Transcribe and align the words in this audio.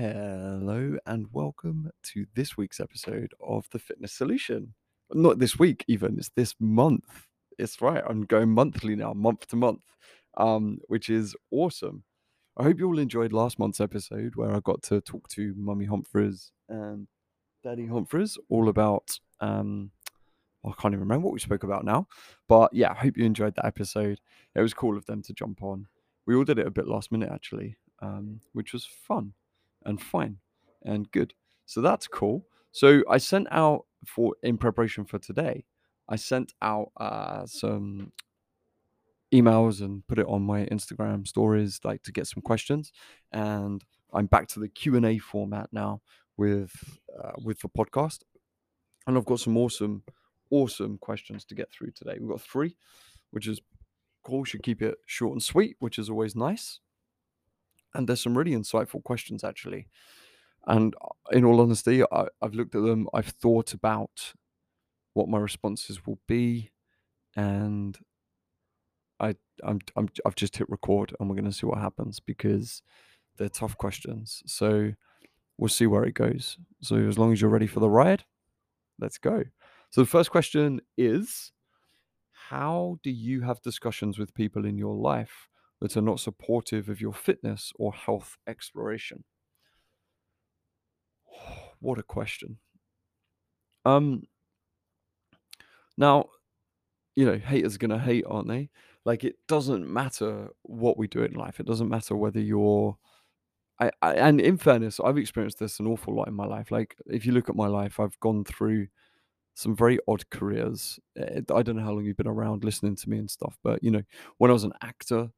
Hello 0.00 0.96
and 1.06 1.26
welcome 1.32 1.90
to 2.04 2.24
this 2.36 2.56
week's 2.56 2.78
episode 2.78 3.32
of 3.44 3.66
The 3.72 3.80
Fitness 3.80 4.12
Solution. 4.12 4.72
Not 5.12 5.40
this 5.40 5.58
week, 5.58 5.84
even, 5.88 6.18
it's 6.18 6.30
this 6.36 6.54
month. 6.60 7.26
It's 7.58 7.82
right, 7.82 8.04
I'm 8.08 8.22
going 8.22 8.50
monthly 8.50 8.94
now, 8.94 9.12
month 9.12 9.48
to 9.48 9.56
month, 9.56 9.82
um, 10.36 10.78
which 10.86 11.10
is 11.10 11.34
awesome. 11.50 12.04
I 12.56 12.62
hope 12.62 12.78
you 12.78 12.86
all 12.86 13.00
enjoyed 13.00 13.32
last 13.32 13.58
month's 13.58 13.80
episode 13.80 14.36
where 14.36 14.54
I 14.54 14.60
got 14.60 14.84
to 14.84 15.00
talk 15.00 15.26
to 15.30 15.52
Mummy 15.56 15.86
Humphreys 15.86 16.52
and 16.68 17.08
Daddy 17.64 17.86
Humphreys 17.86 18.38
all 18.48 18.68
about, 18.68 19.18
um, 19.40 19.90
I 20.64 20.70
can't 20.80 20.94
even 20.94 21.00
remember 21.00 21.26
what 21.26 21.34
we 21.34 21.40
spoke 21.40 21.64
about 21.64 21.84
now, 21.84 22.06
but 22.46 22.72
yeah, 22.72 22.92
I 22.92 22.94
hope 22.94 23.16
you 23.16 23.24
enjoyed 23.24 23.56
that 23.56 23.66
episode. 23.66 24.20
It 24.54 24.60
was 24.60 24.74
cool 24.74 24.96
of 24.96 25.06
them 25.06 25.22
to 25.22 25.32
jump 25.32 25.60
on. 25.60 25.88
We 26.24 26.36
all 26.36 26.44
did 26.44 26.60
it 26.60 26.68
a 26.68 26.70
bit 26.70 26.86
last 26.86 27.10
minute 27.10 27.30
actually, 27.32 27.78
um, 28.00 28.40
which 28.52 28.72
was 28.72 28.86
fun 28.86 29.32
and 29.88 30.00
fine 30.00 30.36
and 30.84 31.10
good. 31.10 31.34
So 31.66 31.80
that's 31.80 32.06
cool. 32.06 32.46
So 32.70 33.02
I 33.10 33.18
sent 33.18 33.48
out 33.50 33.86
for 34.06 34.36
in 34.42 34.58
preparation 34.58 35.04
for 35.04 35.18
today. 35.18 35.64
I 36.08 36.16
sent 36.16 36.52
out 36.62 36.92
uh, 36.96 37.46
some 37.46 38.12
emails 39.32 39.80
and 39.80 40.06
put 40.06 40.18
it 40.18 40.26
on 40.26 40.42
my 40.42 40.66
Instagram 40.66 41.26
stories, 41.26 41.80
like 41.84 42.02
to 42.04 42.12
get 42.12 42.26
some 42.26 42.42
questions. 42.42 42.92
And 43.32 43.84
I'm 44.12 44.26
back 44.26 44.48
to 44.48 44.60
the 44.60 44.68
Q 44.68 44.96
and 44.96 45.06
A 45.06 45.18
format 45.18 45.68
now 45.72 46.00
with 46.36 46.72
uh, 47.18 47.32
with 47.44 47.60
the 47.60 47.68
podcast, 47.68 48.20
and 49.06 49.16
I've 49.16 49.26
got 49.26 49.40
some 49.40 49.56
awesome, 49.56 50.02
awesome 50.50 50.98
questions 50.98 51.44
to 51.46 51.54
get 51.54 51.70
through 51.72 51.90
today. 51.90 52.16
We've 52.20 52.30
got 52.30 52.40
three, 52.40 52.76
which 53.32 53.48
is 53.48 53.60
cool. 54.22 54.44
Should 54.44 54.62
keep 54.62 54.80
it 54.82 54.96
short 55.06 55.32
and 55.32 55.42
sweet, 55.42 55.76
which 55.80 55.98
is 55.98 56.08
always 56.08 56.36
nice. 56.36 56.80
And 57.94 58.08
there's 58.08 58.22
some 58.22 58.36
really 58.36 58.52
insightful 58.52 59.02
questions 59.02 59.44
actually. 59.44 59.88
And 60.66 60.94
uh, 61.00 61.08
in 61.32 61.44
all 61.44 61.60
honesty, 61.60 62.02
I, 62.12 62.26
I've 62.42 62.54
looked 62.54 62.74
at 62.74 62.82
them. 62.82 63.08
I've 63.14 63.26
thought 63.26 63.72
about 63.72 64.34
what 65.14 65.28
my 65.28 65.38
responses 65.38 66.06
will 66.06 66.20
be, 66.28 66.70
and 67.34 67.98
I 69.18 69.34
I'm, 69.64 69.80
I'm 69.96 70.08
I've 70.24 70.36
just 70.36 70.56
hit 70.56 70.68
record 70.70 71.14
and 71.18 71.28
we're 71.28 71.36
going 71.36 71.50
to 71.50 71.52
see 71.52 71.66
what 71.66 71.78
happens 71.78 72.20
because 72.20 72.82
they're 73.36 73.48
tough 73.48 73.76
questions. 73.78 74.42
So 74.46 74.92
we'll 75.56 75.68
see 75.68 75.86
where 75.86 76.04
it 76.04 76.14
goes. 76.14 76.58
So 76.82 76.96
as 76.96 77.18
long 77.18 77.32
as 77.32 77.40
you're 77.40 77.50
ready 77.50 77.66
for 77.66 77.80
the 77.80 77.90
ride, 77.90 78.24
let's 79.00 79.18
go. 79.18 79.44
So 79.90 80.02
the 80.02 80.06
first 80.06 80.30
question 80.30 80.80
is 80.96 81.52
how 82.32 82.98
do 83.02 83.10
you 83.10 83.40
have 83.42 83.60
discussions 83.62 84.18
with 84.18 84.34
people 84.34 84.64
in 84.64 84.78
your 84.78 84.94
life 84.94 85.48
that 85.80 85.96
are 85.96 86.02
not 86.02 86.20
supportive 86.20 86.88
of 86.88 87.00
your 87.00 87.12
fitness 87.14 87.72
or 87.76 87.92
health 87.92 88.36
exploration? 88.46 89.24
What 91.80 91.98
a 91.98 92.02
question. 92.02 92.58
Um 93.84 94.24
now, 95.96 96.26
you 97.16 97.26
know, 97.26 97.38
haters 97.38 97.76
are 97.76 97.78
gonna 97.78 97.98
hate, 97.98 98.24
aren't 98.28 98.48
they? 98.48 98.70
Like 99.04 99.24
it 99.24 99.36
doesn't 99.48 99.88
matter 99.92 100.50
what 100.62 100.98
we 100.98 101.08
do 101.08 101.22
in 101.22 101.34
life. 101.34 101.60
It 101.60 101.66
doesn't 101.66 101.88
matter 101.88 102.16
whether 102.16 102.40
you're 102.40 102.96
I, 103.80 103.90
I 104.02 104.14
and 104.14 104.40
in 104.40 104.56
fairness, 104.58 105.00
I've 105.00 105.18
experienced 105.18 105.58
this 105.60 105.80
an 105.80 105.86
awful 105.86 106.14
lot 106.14 106.28
in 106.28 106.34
my 106.34 106.46
life. 106.46 106.70
Like 106.70 106.96
if 107.06 107.26
you 107.26 107.32
look 107.32 107.48
at 107.48 107.56
my 107.56 107.68
life, 107.68 108.00
I've 108.00 108.18
gone 108.20 108.44
through 108.44 108.88
some 109.54 109.76
very 109.76 109.98
odd 110.08 110.28
careers. 110.30 110.98
Eh, 111.18 111.40
I 111.54 111.62
don't 111.62 111.76
know 111.76 111.82
how 111.84 111.92
long 111.92 112.04
you've 112.04 112.16
been 112.16 112.28
around 112.28 112.64
listening 112.64 112.96
to 112.96 113.10
me 113.10 113.18
and 113.18 113.30
stuff, 113.30 113.58
but 113.64 113.82
you 113.84 113.90
know, 113.90 114.02
when 114.38 114.50
I 114.50 114.54
was 114.54 114.64
an 114.64 114.74
actor 114.82 115.30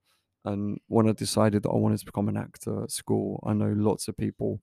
and 0.44 0.78
when 0.88 1.08
I 1.08 1.12
decided 1.12 1.62
that 1.62 1.70
I 1.70 1.76
wanted 1.76 2.00
to 2.00 2.06
become 2.06 2.28
an 2.28 2.36
actor 2.36 2.82
at 2.84 2.90
school, 2.90 3.42
I 3.46 3.52
know 3.52 3.72
lots 3.76 4.08
of 4.08 4.16
people 4.16 4.60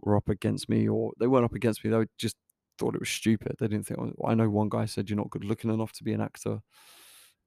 were 0.00 0.16
up 0.16 0.28
against 0.28 0.68
me, 0.68 0.88
or 0.88 1.12
they 1.18 1.26
weren't 1.26 1.44
up 1.44 1.54
against 1.54 1.84
me. 1.84 1.90
They 1.90 2.04
just 2.18 2.36
thought 2.78 2.94
it 2.94 3.00
was 3.00 3.08
stupid. 3.08 3.56
They 3.58 3.68
didn't 3.68 3.86
think. 3.86 4.00
I 4.24 4.34
know 4.34 4.48
one 4.48 4.68
guy 4.68 4.86
said 4.86 5.10
you're 5.10 5.16
not 5.16 5.30
good 5.30 5.44
looking 5.44 5.72
enough 5.72 5.92
to 5.94 6.04
be 6.04 6.12
an 6.12 6.20
actor. 6.20 6.60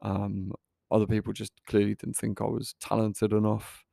Um, 0.02 0.54
other 0.92 1.08
people 1.08 1.34
just 1.34 1.54
clearly 1.68 1.96
didn't 1.96 2.18
think 2.18 2.42
I 2.42 2.46
was 2.46 2.76
talented 2.82 3.32
enough, 3.34 3.86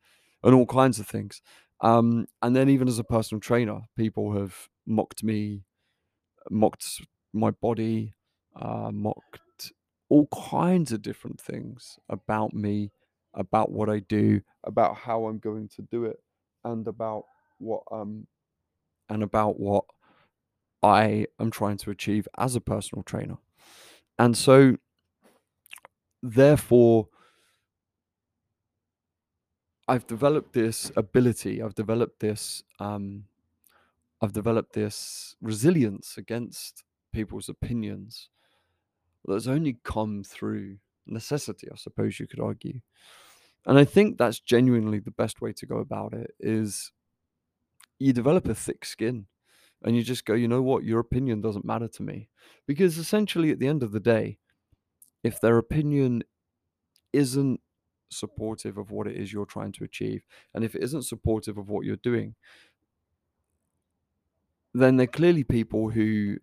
and 0.43 0.53
all 0.53 0.65
kinds 0.65 0.99
of 0.99 1.07
things. 1.07 1.41
Um, 1.81 2.27
and 2.41 2.55
then 2.55 2.69
even 2.69 2.89
as 2.89 2.99
a 2.99 3.05
personal 3.05 3.39
trainer, 3.39 3.81
people 3.95 4.33
have 4.33 4.67
mocked 4.85 5.23
me, 5.23 5.63
mocked 6.49 7.01
my 7.33 7.51
body, 7.51 8.15
uh, 8.55 8.91
mocked 8.91 9.71
all 10.09 10.27
kinds 10.27 10.91
of 10.91 11.01
different 11.01 11.39
things 11.39 11.97
about 12.09 12.53
me, 12.53 12.91
about 13.33 13.71
what 13.71 13.89
I 13.89 13.99
do, 13.99 14.41
about 14.63 14.95
how 14.95 15.25
I'm 15.25 15.39
going 15.39 15.69
to 15.69 15.81
do 15.83 16.05
it, 16.05 16.19
and 16.63 16.87
about 16.87 17.25
what 17.59 17.83
um 17.91 18.25
and 19.09 19.23
about 19.23 19.59
what 19.59 19.85
I 20.83 21.27
am 21.39 21.51
trying 21.51 21.77
to 21.77 21.91
achieve 21.91 22.27
as 22.37 22.55
a 22.55 22.61
personal 22.61 23.03
trainer. 23.03 23.37
And 24.17 24.35
so 24.37 24.77
therefore 26.21 27.07
I've 29.87 30.05
developed 30.05 30.53
this 30.53 30.91
ability, 30.95 31.61
I've 31.61 31.75
developed 31.75 32.19
this 32.19 32.63
um 32.79 33.25
I've 34.21 34.33
developed 34.33 34.73
this 34.73 35.35
resilience 35.41 36.17
against 36.17 36.83
people's 37.13 37.49
opinions 37.49 38.29
that's 39.25 39.47
only 39.47 39.77
come 39.83 40.23
through 40.23 40.77
necessity, 41.11 41.67
I 41.71 41.75
suppose 41.75 42.19
you 42.19 42.27
could 42.27 42.39
argue. 42.39 42.79
And 43.65 43.77
I 43.77 43.85
think 43.85 44.17
that's 44.17 44.39
genuinely 44.39 44.99
the 44.99 45.11
best 45.11 45.41
way 45.41 45.53
to 45.53 45.65
go 45.65 45.77
about 45.77 46.13
it 46.13 46.31
is 46.39 46.91
you 47.99 48.13
develop 48.13 48.47
a 48.47 48.55
thick 48.55 48.85
skin 48.85 49.27
and 49.83 49.95
you 49.95 50.03
just 50.03 50.25
go, 50.25 50.33
you 50.33 50.47
know 50.47 50.61
what, 50.61 50.83
your 50.83 50.99
opinion 50.99 51.41
doesn't 51.41 51.65
matter 51.65 51.87
to 51.87 52.03
me. 52.03 52.29
Because 52.67 52.97
essentially, 52.97 53.51
at 53.51 53.59
the 53.59 53.67
end 53.67 53.83
of 53.83 53.91
the 53.91 53.99
day, 53.99 54.37
if 55.23 55.39
their 55.39 55.57
opinion 55.57 56.23
isn't 57.13 57.59
supportive 58.09 58.77
of 58.77 58.91
what 58.91 59.07
it 59.07 59.15
is 59.15 59.31
you're 59.31 59.45
trying 59.45 59.71
to 59.73 59.83
achieve, 59.83 60.23
and 60.53 60.63
if 60.63 60.75
it 60.75 60.83
isn't 60.83 61.03
supportive 61.03 61.57
of 61.57 61.69
what 61.69 61.85
you're 61.85 61.95
doing, 61.97 62.35
then 64.73 64.97
they're 64.97 65.07
clearly 65.07 65.43
people 65.43 65.89
who 65.89 66.37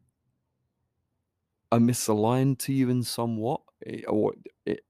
are 1.73 1.79
misaligned 1.79 2.59
to 2.59 2.73
you 2.73 2.89
in 2.91 3.03
somewhat 3.03 3.61
eh, 3.85 4.03
or 4.09 4.35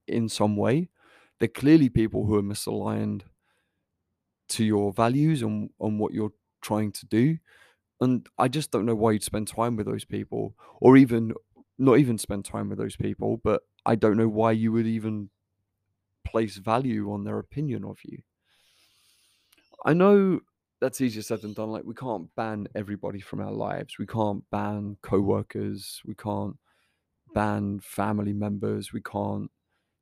in 0.07 0.29
some 0.29 0.55
way. 0.55 0.89
They're 1.39 1.47
clearly 1.47 1.89
people 1.89 2.25
who 2.25 2.35
are 2.35 2.43
misaligned 2.43 3.23
to 4.49 4.63
your 4.63 4.93
values 4.93 5.41
and 5.41 5.69
on 5.79 5.97
what 5.97 6.13
you're 6.13 6.33
trying 6.61 6.91
to 6.93 7.05
do. 7.05 7.37
And 7.99 8.27
I 8.37 8.47
just 8.47 8.71
don't 8.71 8.85
know 8.85 8.95
why 8.95 9.11
you'd 9.11 9.23
spend 9.23 9.47
time 9.47 9.75
with 9.75 9.87
those 9.87 10.05
people, 10.05 10.55
or 10.79 10.97
even 10.97 11.33
not 11.77 11.99
even 11.99 12.17
spend 12.17 12.45
time 12.45 12.69
with 12.69 12.77
those 12.77 12.95
people, 12.95 13.39
but 13.43 13.61
I 13.85 13.95
don't 13.95 14.17
know 14.17 14.27
why 14.27 14.51
you 14.51 14.71
would 14.71 14.87
even 14.87 15.29
place 16.25 16.57
value 16.57 17.11
on 17.11 17.23
their 17.23 17.39
opinion 17.39 17.83
of 17.85 17.97
you. 18.03 18.19
I 19.85 19.93
know 19.93 20.41
that's 20.81 21.01
easier 21.01 21.21
said 21.23 21.41
than 21.41 21.53
done. 21.53 21.71
Like 21.71 21.85
we 21.85 21.93
can't 21.93 22.33
ban 22.35 22.67
everybody 22.75 23.19
from 23.19 23.39
our 23.39 23.51
lives. 23.51 23.97
We 23.97 24.05
can't 24.05 24.43
ban 24.51 24.97
co-workers. 25.01 26.01
We 26.05 26.15
can't 26.15 26.55
ban 27.37 27.79
family 27.79 28.33
members. 28.33 28.91
We 28.91 29.01
can't 29.01 29.51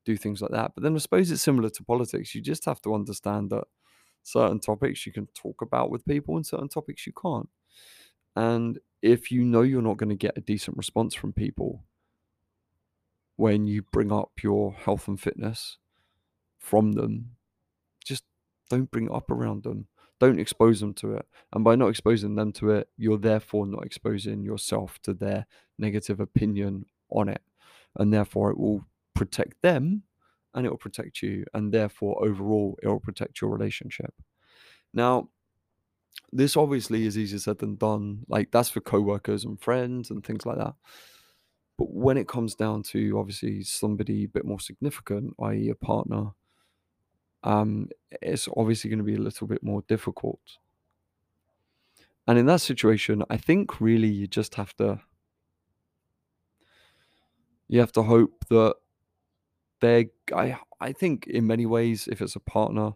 do 0.06 0.16
things 0.16 0.42
like 0.42 0.52
that. 0.52 0.72
But 0.74 0.84
then 0.84 0.96
I 0.96 1.00
suppose 1.00 1.30
it's 1.30 1.42
similar 1.42 1.70
to 1.70 1.84
politics. 1.84 2.34
You 2.34 2.42
just 2.42 2.64
have 2.64 2.82
to 2.84 2.96
understand 2.96 3.50
that 3.50 3.66
certain 4.24 4.62
topics 4.62 5.06
you 5.06 5.12
can 5.12 5.28
talk 5.36 5.62
about 5.62 5.92
with 5.92 6.06
people 6.06 6.38
and 6.38 6.46
certain 6.46 6.70
topics 6.70 7.06
you 7.06 7.12
can't. 7.12 7.50
And 8.38 8.80
if 9.02 9.32
you 9.32 9.44
know 9.44 9.64
you're 9.64 9.82
not 9.82 9.98
going 9.98 10.10
to 10.10 10.16
get 10.16 10.38
a 10.38 10.42
decent 10.42 10.78
response 10.78 11.14
from 11.14 11.34
people 11.34 11.84
when 13.36 13.68
you 13.68 13.82
bring 13.82 14.14
up 14.14 14.32
your 14.42 14.72
health 14.72 15.10
and 15.10 15.20
fitness 15.20 15.78
from 16.58 16.94
them, 16.94 17.32
just 18.06 18.24
don't 18.70 18.90
bring 18.90 19.08
it 19.08 19.14
up 19.14 19.30
around 19.30 19.64
them. 19.64 19.88
Don't 20.22 20.40
expose 20.40 20.80
them 20.80 20.94
to 20.94 21.16
it. 21.16 21.26
And 21.52 21.66
by 21.66 21.76
not 21.76 21.90
exposing 21.90 22.36
them 22.36 22.54
to 22.54 22.70
it, 22.72 22.88
you're 22.96 23.18
therefore 23.18 23.68
not 23.68 23.86
exposing 23.86 24.42
yourself 24.42 25.00
to 25.04 25.14
their 25.14 25.46
negative 25.78 26.22
opinion 26.22 26.86
on 27.10 27.30
it. 27.30 27.42
And 27.98 28.14
therefore, 28.14 28.52
it 28.52 28.58
will 28.58 28.86
protect 29.14 29.62
them 29.62 30.04
and 30.54 30.66
it 30.66 30.70
will 30.70 30.78
protect 30.78 31.22
you. 31.22 31.46
And 31.54 31.72
therefore, 31.72 32.24
overall, 32.26 32.78
it 32.82 32.88
will 32.88 33.00
protect 33.00 33.42
your 33.42 33.52
relationship. 33.52 34.14
Now, 34.94 35.30
this 36.32 36.58
obviously 36.58 37.06
is 37.06 37.18
easier 37.18 37.40
said 37.40 37.60
than 37.60 37.76
done. 37.76 38.26
Like, 38.28 38.52
that's 38.52 38.70
for 38.70 38.82
co 38.82 39.02
workers 39.02 39.46
and 39.46 39.60
friends 39.60 40.10
and 40.10 40.24
things 40.24 40.46
like 40.46 40.58
that. 40.58 40.76
But 41.78 41.92
when 41.92 42.18
it 42.18 42.28
comes 42.28 42.56
down 42.56 42.84
to 42.84 43.18
obviously 43.20 43.64
somebody 43.64 44.24
a 44.24 44.30
bit 44.30 44.46
more 44.46 44.60
significant, 44.60 45.34
i.e., 45.42 45.70
a 45.70 45.76
partner, 45.76 46.32
um, 47.44 47.90
it's 48.22 48.48
obviously 48.56 48.90
going 48.90 49.00
to 49.00 49.04
be 49.04 49.16
a 49.16 49.20
little 49.20 49.46
bit 49.46 49.62
more 49.62 49.84
difficult. 49.88 50.40
And 52.28 52.40
in 52.40 52.46
that 52.48 52.62
situation, 52.62 53.24
I 53.30 53.38
think 53.38 53.80
really 53.80 54.08
you 54.08 54.26
just 54.26 54.56
have 54.56 54.76
to 54.78 55.02
you 57.68 57.80
have 57.80 57.92
to 57.94 58.04
hope 58.04 58.46
that 58.50 58.76
they're. 59.82 60.06
I 60.34 60.58
I 60.80 60.92
think 60.92 61.28
in 61.28 61.48
many 61.48 61.66
ways 61.66 62.08
if 62.08 62.22
it's 62.22 62.36
a 62.36 62.40
partner 62.40 62.94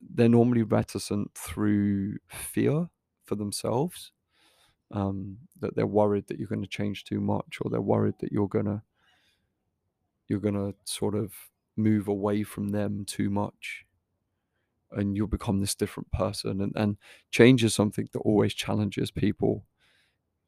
they're 0.00 0.28
normally 0.28 0.62
reticent 0.64 1.34
through 1.34 2.16
fear 2.28 2.88
for 3.24 3.36
themselves. 3.36 4.12
Um, 4.92 5.38
that 5.60 5.76
they're 5.76 5.86
worried 5.86 6.28
that 6.28 6.38
you're 6.38 6.48
going 6.48 6.62
to 6.62 6.68
change 6.68 7.04
too 7.04 7.20
much, 7.20 7.58
or 7.62 7.70
they're 7.70 7.80
worried 7.80 8.16
that 8.20 8.32
you're 8.32 8.48
gonna 8.48 8.84
you're 10.28 10.40
gonna 10.40 10.74
sort 10.84 11.14
of 11.14 11.32
move 11.76 12.08
away 12.08 12.42
from 12.42 12.68
them 12.68 13.04
too 13.04 13.30
much, 13.30 13.84
and 14.92 15.16
you'll 15.16 15.26
become 15.26 15.60
this 15.60 15.74
different 15.74 16.10
person. 16.12 16.60
And 16.60 16.72
and 16.76 16.96
change 17.30 17.64
is 17.64 17.74
something 17.74 18.08
that 18.12 18.20
always 18.20 18.54
challenges 18.54 19.10
people, 19.10 19.64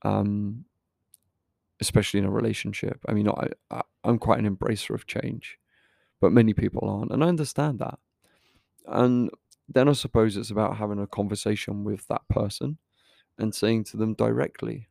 um, 0.03 0.67
especially 1.81 2.19
in 2.21 2.27
a 2.27 2.31
relationship. 2.31 3.01
I 3.09 3.13
mean, 3.13 3.29
I, 3.29 3.49
I 3.71 3.83
I'm 4.05 4.19
quite 4.19 4.39
an 4.39 4.57
embracer 4.57 4.95
of 4.95 5.07
change, 5.07 5.59
but 6.21 6.33
many 6.33 6.55
people 6.55 6.89
aren't, 6.89 7.13
and 7.13 7.25
I 7.25 7.29
understand 7.29 7.79
that. 7.81 7.99
And 8.87 9.31
then 9.69 9.89
I 9.89 9.93
suppose 9.93 10.37
it's 10.37 10.51
about 10.51 10.79
having 10.79 10.99
a 11.01 11.07
conversation 11.07 11.85
with 11.85 12.07
that 12.09 12.23
person 12.29 12.79
and 13.39 13.55
saying 13.55 13.85
to 13.85 13.97
them 13.97 14.15
directly 14.15 14.89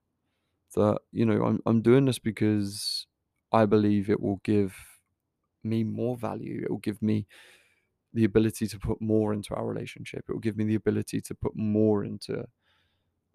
that, 0.75 1.00
you 1.12 1.25
know, 1.25 1.44
I'm, 1.44 1.62
I'm 1.66 1.81
doing 1.81 2.06
this 2.06 2.19
because 2.19 3.07
I 3.51 3.66
believe 3.66 4.10
it 4.10 4.22
will 4.22 4.42
give 4.44 4.75
me 5.63 5.84
more 5.84 6.18
value. 6.18 6.62
It 6.63 6.69
will 6.69 6.78
give 6.80 7.01
me 7.01 7.28
the 8.13 8.24
ability 8.24 8.68
to 8.68 8.80
put 8.80 9.01
more 9.01 9.34
into 9.34 9.56
our 9.56 9.66
relationship. 9.66 10.25
It 10.28 10.34
will 10.34 10.39
give 10.39 10.57
me 10.57 10.66
the 10.66 10.75
ability 10.75 11.22
to 11.22 11.36
put 11.36 11.56
more 11.56 12.04
into 12.04 12.48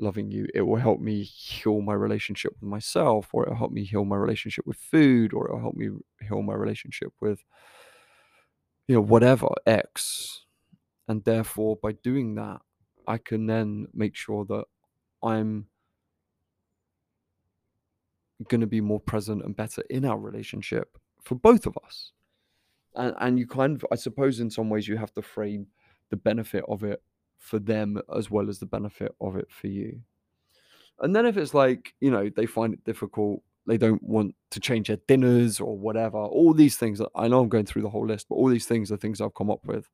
loving 0.03 0.31
you. 0.31 0.47
It 0.55 0.63
will 0.63 0.77
help 0.77 1.01
me 1.01 1.23
heal 1.23 1.81
my 1.81 1.95
relationship 1.95 2.53
with 2.61 2.69
myself, 2.69 3.29
or 3.33 3.45
it'll 3.45 3.57
help 3.57 3.73
me 3.73 3.85
heal 3.85 4.05
my 4.05 4.17
relationship 4.17 4.67
with 4.67 4.77
food, 4.77 5.33
or 5.33 5.47
it'll 5.47 5.61
help 5.61 5.77
me 5.77 5.91
heal 6.21 6.43
my 6.43 6.55
relationship 6.55 7.13
with, 7.21 7.43
you 8.89 8.95
know, 8.95 9.01
whatever, 9.01 9.49
X 9.67 10.43
and 11.09 11.25
therefore 11.25 11.77
by 11.83 11.93
doing 11.93 12.35
that 12.35 12.61
i 13.07 13.19
can 13.19 13.47
then 13.47 13.87
make 13.93 14.15
sure 14.15 14.45
that 14.45 14.65
i'm 15.23 15.67
going 18.49 18.61
to 18.61 18.67
be 18.67 18.81
more 18.81 19.01
present 19.01 19.45
and 19.45 19.55
better 19.57 19.83
in 19.91 20.05
our 20.05 20.19
relationship 20.19 20.97
for 21.23 21.37
both 21.37 21.67
of 21.67 21.77
us 21.85 22.13
and 22.97 23.15
and 23.21 23.39
you 23.39 23.47
kind 23.47 23.77
of 23.77 23.87
i 23.93 23.95
suppose 23.95 24.41
in 24.41 24.51
some 24.51 24.69
ways 24.69 24.89
you 24.89 24.97
have 24.97 25.13
to 25.13 25.23
frame 25.23 25.67
the 26.11 26.17
benefit 26.17 26.65
of 26.69 26.83
it 26.83 27.03
for 27.43 27.59
them 27.59 28.01
as 28.17 28.31
well 28.31 28.49
as 28.49 28.59
the 28.59 28.67
benefit 28.67 29.15
of 29.21 29.37
it 29.37 29.49
for 29.51 29.67
you 29.67 30.01
and 31.01 31.15
then 31.15 31.27
if 31.27 31.37
it's 31.37 31.55
like 31.55 31.95
you 32.01 32.11
know 32.11 32.31
they 32.37 32.47
find 32.47 32.73
it 32.73 32.85
difficult 32.85 33.43
they 33.67 33.77
don't 33.77 34.03
want 34.03 34.35
to 34.51 34.61
change 34.61 34.89
their 34.89 34.99
dinners 35.09 35.61
or 35.61 35.77
whatever 35.77 36.19
all 36.19 36.55
these 36.55 36.77
things 36.77 37.01
i 37.15 37.29
know 37.29 37.41
i'm 37.41 37.49
going 37.49 37.67
through 37.67 37.83
the 37.83 37.91
whole 37.91 38.07
list 38.07 38.27
but 38.29 38.37
all 38.37 38.49
these 38.49 38.67
things 38.67 38.91
are 38.91 38.97
things 38.97 39.21
i've 39.21 39.35
come 39.35 39.51
up 39.51 39.65
with 39.65 39.89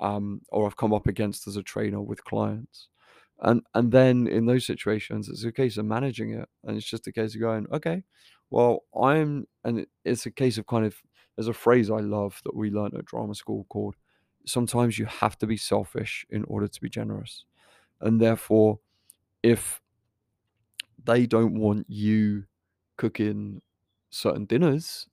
um, 0.00 0.40
or 0.48 0.66
I've 0.66 0.76
come 0.76 0.92
up 0.92 1.06
against 1.06 1.46
as 1.46 1.56
a 1.56 1.62
trainer 1.62 2.00
with 2.00 2.24
clients. 2.24 2.88
And 3.42 3.62
and 3.74 3.92
then 3.92 4.26
in 4.26 4.46
those 4.46 4.66
situations, 4.66 5.28
it's 5.28 5.44
a 5.44 5.52
case 5.52 5.76
of 5.76 5.86
managing 5.86 6.32
it, 6.32 6.48
and 6.64 6.76
it's 6.76 6.88
just 6.88 7.06
a 7.06 7.12
case 7.12 7.34
of 7.34 7.40
going, 7.40 7.66
okay, 7.72 8.02
well, 8.50 8.84
I'm, 9.00 9.46
and 9.64 9.86
it's 10.04 10.26
a 10.26 10.30
case 10.30 10.58
of 10.58 10.66
kind 10.66 10.84
of. 10.86 10.96
There's 11.36 11.48
a 11.48 11.54
phrase 11.54 11.90
I 11.90 12.00
love 12.00 12.38
that 12.44 12.54
we 12.54 12.70
learned 12.70 12.94
at 12.96 13.06
drama 13.06 13.34
school 13.34 13.64
called, 13.70 13.94
"Sometimes 14.46 14.98
you 14.98 15.06
have 15.06 15.38
to 15.38 15.46
be 15.46 15.56
selfish 15.56 16.26
in 16.30 16.44
order 16.44 16.68
to 16.68 16.80
be 16.80 16.88
generous," 16.88 17.44
and 18.00 18.20
therefore, 18.20 18.80
if 19.42 19.80
they 21.04 21.26
don't 21.26 21.54
want 21.58 21.86
you 21.88 22.44
cooking 22.96 23.62
certain 24.10 24.44
dinners 24.44 25.08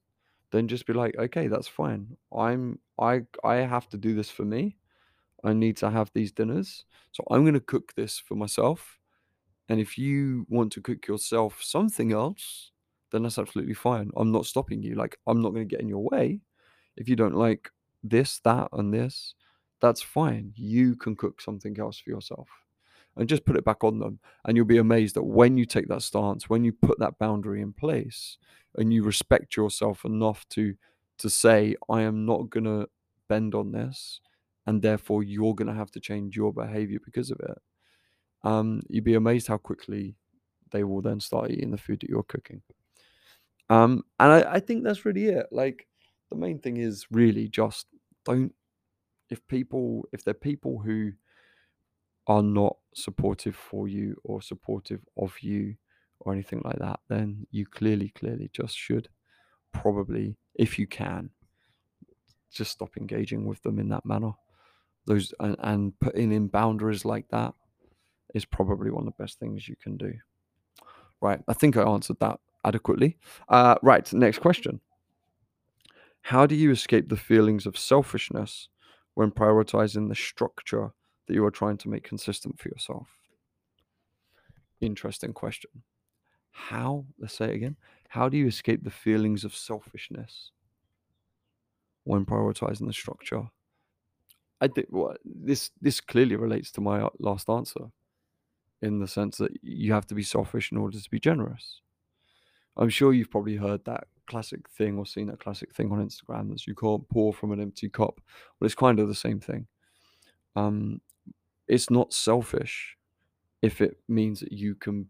then 0.51 0.67
just 0.67 0.85
be 0.87 0.93
like, 0.93 1.15
okay, 1.17 1.47
that's 1.47 1.67
fine. 1.67 2.17
I'm 2.35 2.79
I 2.99 3.23
I 3.43 3.55
have 3.57 3.89
to 3.89 3.97
do 3.97 4.15
this 4.15 4.29
for 4.29 4.45
me. 4.45 4.77
I 5.43 5.53
need 5.53 5.77
to 5.77 5.89
have 5.89 6.11
these 6.13 6.31
dinners. 6.31 6.85
So 7.11 7.23
I'm 7.31 7.43
going 7.43 7.53
to 7.55 7.59
cook 7.59 7.93
this 7.95 8.19
for 8.19 8.35
myself. 8.35 8.99
And 9.69 9.79
if 9.79 9.97
you 9.97 10.45
want 10.49 10.71
to 10.73 10.81
cook 10.81 11.07
yourself 11.07 11.61
something 11.63 12.11
else, 12.13 12.71
then 13.11 13.23
that's 13.23 13.39
absolutely 13.39 13.73
fine. 13.75 14.11
I'm 14.17 14.31
not 14.31 14.45
stopping 14.45 14.83
you. 14.83 14.95
Like 14.95 15.17
I'm 15.27 15.41
not 15.41 15.51
going 15.51 15.67
to 15.67 15.75
get 15.75 15.81
in 15.81 15.89
your 15.89 16.03
way. 16.11 16.41
If 16.97 17.09
you 17.09 17.15
don't 17.15 17.35
like 17.35 17.71
this, 18.03 18.39
that, 18.39 18.69
and 18.73 18.93
this, 18.93 19.33
that's 19.81 20.01
fine. 20.01 20.53
You 20.55 20.95
can 20.95 21.15
cook 21.15 21.41
something 21.41 21.79
else 21.79 21.99
for 21.99 22.09
yourself 22.09 22.47
and 23.15 23.27
just 23.27 23.45
put 23.45 23.57
it 23.57 23.65
back 23.65 23.83
on 23.83 23.99
them. 23.99 24.19
And 24.45 24.55
you'll 24.55 24.65
be 24.65 24.77
amazed 24.77 25.15
that 25.15 25.23
when 25.23 25.57
you 25.57 25.65
take 25.65 25.87
that 25.89 26.03
stance, 26.03 26.49
when 26.49 26.63
you 26.63 26.71
put 26.71 26.99
that 26.99 27.17
boundary 27.19 27.61
in 27.61 27.73
place 27.73 28.37
and 28.75 28.93
you 28.93 29.03
respect 29.03 29.55
yourself 29.57 30.05
enough 30.05 30.47
to 30.49 30.75
to 31.19 31.29
say, 31.31 31.75
I 31.89 32.03
am 32.03 32.27
not 32.27 32.51
gonna 32.51 32.85
bend 33.27 33.55
on 33.55 33.71
this, 33.71 34.21
and 34.67 34.83
therefore 34.83 35.23
you're 35.23 35.55
gonna 35.55 35.73
have 35.73 35.89
to 35.91 35.99
change 35.99 36.37
your 36.37 36.53
behavior 36.53 36.99
because 37.03 37.31
of 37.31 37.39
it. 37.39 37.57
Um, 38.43 38.81
you'd 38.87 39.03
be 39.03 39.15
amazed 39.15 39.47
how 39.47 39.57
quickly 39.57 40.15
they 40.71 40.83
will 40.83 41.01
then 41.01 41.19
start 41.19 41.49
eating 41.49 41.71
the 41.71 41.77
food 41.77 42.01
that 42.01 42.09
you're 42.09 42.21
cooking. 42.21 42.61
Um, 43.69 44.03
and 44.19 44.31
I, 44.31 44.53
I 44.53 44.59
think 44.59 44.83
that's 44.83 45.05
really 45.05 45.25
it. 45.25 45.47
Like 45.51 45.86
the 46.29 46.35
main 46.35 46.59
thing 46.59 46.77
is 46.77 47.05
really 47.11 47.47
just 47.47 47.87
don't 48.25 48.53
if 49.29 49.45
people 49.47 50.07
if 50.11 50.23
they're 50.23 50.33
people 50.33 50.79
who 50.79 51.11
are 52.27 52.43
not 52.43 52.75
supportive 52.93 53.55
for 53.55 53.87
you 53.87 54.15
or 54.23 54.41
supportive 54.41 54.99
of 55.17 55.33
you 55.41 55.75
or 56.19 56.33
anything 56.33 56.61
like 56.65 56.79
that, 56.79 56.99
then 57.07 57.47
you 57.51 57.65
clearly, 57.65 58.09
clearly 58.09 58.49
just 58.53 58.77
should 58.77 59.07
probably, 59.73 60.35
if 60.55 60.77
you 60.77 60.87
can, 60.87 61.29
just 62.51 62.71
stop 62.71 62.97
engaging 62.97 63.45
with 63.45 63.61
them 63.63 63.79
in 63.79 63.89
that 63.89 64.05
manner. 64.05 64.31
Those 65.05 65.33
and, 65.39 65.55
and 65.59 65.99
putting 65.99 66.33
in 66.33 66.47
boundaries 66.47 67.05
like 67.05 67.29
that 67.29 67.53
is 68.33 68.43
probably 68.43 68.91
one 68.91 69.07
of 69.07 69.13
the 69.15 69.23
best 69.23 69.39
things 69.39 69.67
you 69.67 69.75
can 69.81 69.95
do. 69.95 70.13
Right, 71.21 71.39
I 71.47 71.53
think 71.53 71.77
I 71.77 71.83
answered 71.83 72.19
that 72.19 72.39
adequately. 72.65 73.17
Uh, 73.47 73.75
right, 73.81 74.11
next 74.13 74.39
question. 74.39 74.81
How 76.27 76.45
do 76.45 76.55
you 76.55 76.71
escape 76.71 77.07
the 77.07 77.15
feelings 77.15 77.65
of 77.65 77.77
selfishness 77.77 78.67
when 79.13 79.31
prioritizing 79.31 80.09
the 80.09 80.15
structure 80.15 80.91
that 81.25 81.33
you 81.33 81.45
are 81.45 81.51
trying 81.51 81.77
to 81.77 81.87
make 81.87 82.03
consistent 82.03 82.59
for 82.59 82.67
yourself? 82.67 83.07
Interesting 84.81 85.31
question. 85.31 85.71
How, 86.51 87.05
let's 87.17 87.33
say 87.33 87.45
it 87.45 87.55
again, 87.55 87.77
how 88.09 88.27
do 88.27 88.35
you 88.35 88.45
escape 88.45 88.83
the 88.83 88.91
feelings 88.91 89.45
of 89.45 89.55
selfishness 89.55 90.51
when 92.03 92.25
prioritizing 92.25 92.87
the 92.87 92.93
structure? 92.93 93.43
I 94.59 94.67
think 94.67 94.87
well, 94.89 95.15
this 95.23 95.71
this 95.79 96.01
clearly 96.01 96.35
relates 96.35 96.71
to 96.71 96.81
my 96.81 97.03
uh, 97.03 97.09
last 97.19 97.49
answer 97.49 97.85
in 98.81 98.99
the 98.99 99.07
sense 99.07 99.37
that 99.37 99.51
you 99.61 99.93
have 99.93 100.07
to 100.07 100.15
be 100.15 100.23
selfish 100.23 100.73
in 100.73 100.77
order 100.77 100.99
to 100.99 101.09
be 101.09 101.21
generous. 101.21 101.79
I'm 102.75 102.89
sure 102.89 103.13
you've 103.13 103.31
probably 103.31 103.55
heard 103.55 103.85
that 103.85 104.07
classic 104.27 104.69
thing 104.69 104.97
or 104.97 105.05
seen 105.05 105.27
that 105.27 105.39
classic 105.39 105.73
thing 105.73 105.91
on 105.91 106.05
Instagram 106.05 106.49
that 106.49 106.67
you 106.67 106.75
can't 106.75 107.07
pour 107.09 107.33
from 107.33 107.51
an 107.51 107.61
empty 107.61 107.89
cup. 107.89 108.21
Well, 108.59 108.65
it's 108.65 108.75
kind 108.75 108.99
of 108.99 109.07
the 109.07 109.15
same 109.15 109.39
thing. 109.39 109.67
Um, 110.55 111.01
it's 111.67 111.89
not 111.89 112.13
selfish 112.13 112.97
if 113.61 113.81
it 113.81 113.97
means 114.07 114.39
that 114.41 114.51
you 114.51 114.75
can 114.75 115.07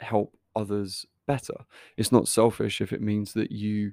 help 0.00 0.36
others 0.54 1.06
better. 1.26 1.54
It's 1.96 2.12
not 2.12 2.28
selfish 2.28 2.80
if 2.80 2.92
it 2.92 3.00
means 3.00 3.32
that 3.34 3.50
you 3.50 3.92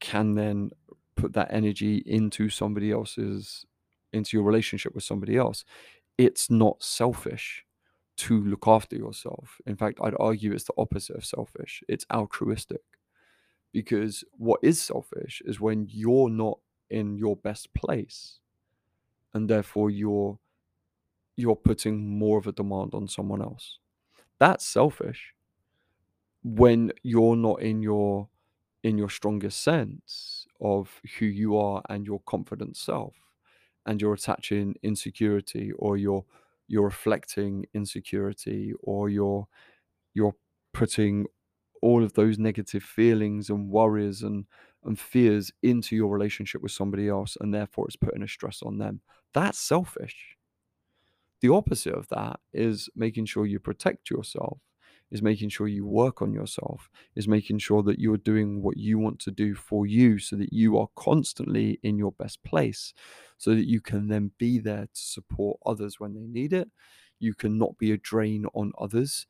can 0.00 0.34
then 0.34 0.70
put 1.16 1.32
that 1.32 1.48
energy 1.50 2.02
into 2.06 2.48
somebody 2.48 2.92
else's 2.92 3.64
into 4.12 4.36
your 4.36 4.44
relationship 4.44 4.94
with 4.94 5.04
somebody 5.04 5.36
else. 5.36 5.64
It's 6.18 6.50
not 6.50 6.82
selfish 6.82 7.65
to 8.16 8.42
look 8.44 8.66
after 8.66 8.96
yourself. 8.96 9.60
In 9.66 9.76
fact, 9.76 9.98
I'd 10.02 10.14
argue 10.18 10.52
it's 10.52 10.64
the 10.64 10.72
opposite 10.78 11.16
of 11.16 11.24
selfish. 11.24 11.82
It's 11.88 12.06
altruistic. 12.12 12.82
Because 13.72 14.24
what 14.32 14.60
is 14.62 14.80
selfish 14.80 15.42
is 15.44 15.60
when 15.60 15.86
you're 15.90 16.30
not 16.30 16.58
in 16.88 17.16
your 17.16 17.36
best 17.36 17.74
place 17.74 18.38
and 19.34 19.50
therefore 19.50 19.90
you're 19.90 20.38
you're 21.36 21.56
putting 21.56 22.18
more 22.18 22.38
of 22.38 22.46
a 22.46 22.52
demand 22.52 22.94
on 22.94 23.06
someone 23.06 23.42
else. 23.42 23.78
That's 24.38 24.64
selfish 24.64 25.34
when 26.42 26.92
you're 27.02 27.36
not 27.36 27.60
in 27.60 27.82
your 27.82 28.28
in 28.82 28.96
your 28.96 29.10
strongest 29.10 29.62
sense 29.62 30.46
of 30.60 31.00
who 31.18 31.26
you 31.26 31.58
are 31.58 31.82
and 31.90 32.06
your 32.06 32.20
confident 32.20 32.76
self 32.76 33.14
and 33.84 34.00
you're 34.00 34.14
attaching 34.14 34.74
insecurity 34.82 35.72
or 35.72 35.96
you're 35.96 36.24
you're 36.68 36.84
reflecting 36.84 37.66
insecurity 37.74 38.72
or 38.80 39.08
you're 39.08 39.46
you're 40.14 40.34
putting 40.72 41.26
all 41.82 42.02
of 42.02 42.14
those 42.14 42.38
negative 42.38 42.82
feelings 42.82 43.50
and 43.50 43.68
worries 43.70 44.22
and 44.22 44.46
and 44.84 44.98
fears 44.98 45.52
into 45.62 45.96
your 45.96 46.12
relationship 46.12 46.62
with 46.62 46.72
somebody 46.72 47.08
else 47.08 47.36
and 47.40 47.52
therefore 47.52 47.86
it's 47.86 47.96
putting 47.96 48.22
a 48.22 48.28
stress 48.28 48.62
on 48.62 48.78
them. 48.78 49.00
That's 49.34 49.58
selfish. 49.58 50.36
The 51.40 51.52
opposite 51.52 51.94
of 51.94 52.08
that 52.08 52.40
is 52.52 52.88
making 52.96 53.26
sure 53.26 53.46
you 53.46 53.58
protect 53.58 54.10
yourself 54.10 54.58
is 55.10 55.22
making 55.22 55.48
sure 55.48 55.68
you 55.68 55.86
work 55.86 56.20
on 56.20 56.32
yourself 56.32 56.90
is 57.14 57.28
making 57.28 57.58
sure 57.58 57.82
that 57.82 57.98
you're 57.98 58.16
doing 58.16 58.62
what 58.62 58.76
you 58.76 58.98
want 58.98 59.18
to 59.20 59.30
do 59.30 59.54
for 59.54 59.86
you 59.86 60.18
so 60.18 60.36
that 60.36 60.52
you 60.52 60.76
are 60.78 60.88
constantly 60.96 61.78
in 61.82 61.96
your 61.96 62.12
best 62.12 62.42
place 62.42 62.92
so 63.38 63.54
that 63.54 63.66
you 63.66 63.80
can 63.80 64.08
then 64.08 64.32
be 64.38 64.58
there 64.58 64.86
to 64.86 65.00
support 65.00 65.58
others 65.64 66.00
when 66.00 66.14
they 66.14 66.26
need 66.26 66.52
it. 66.52 66.68
You 67.18 67.34
cannot 67.34 67.78
be 67.78 67.92
a 67.92 67.96
drain 67.96 68.46
on 68.54 68.72
others 68.78 69.26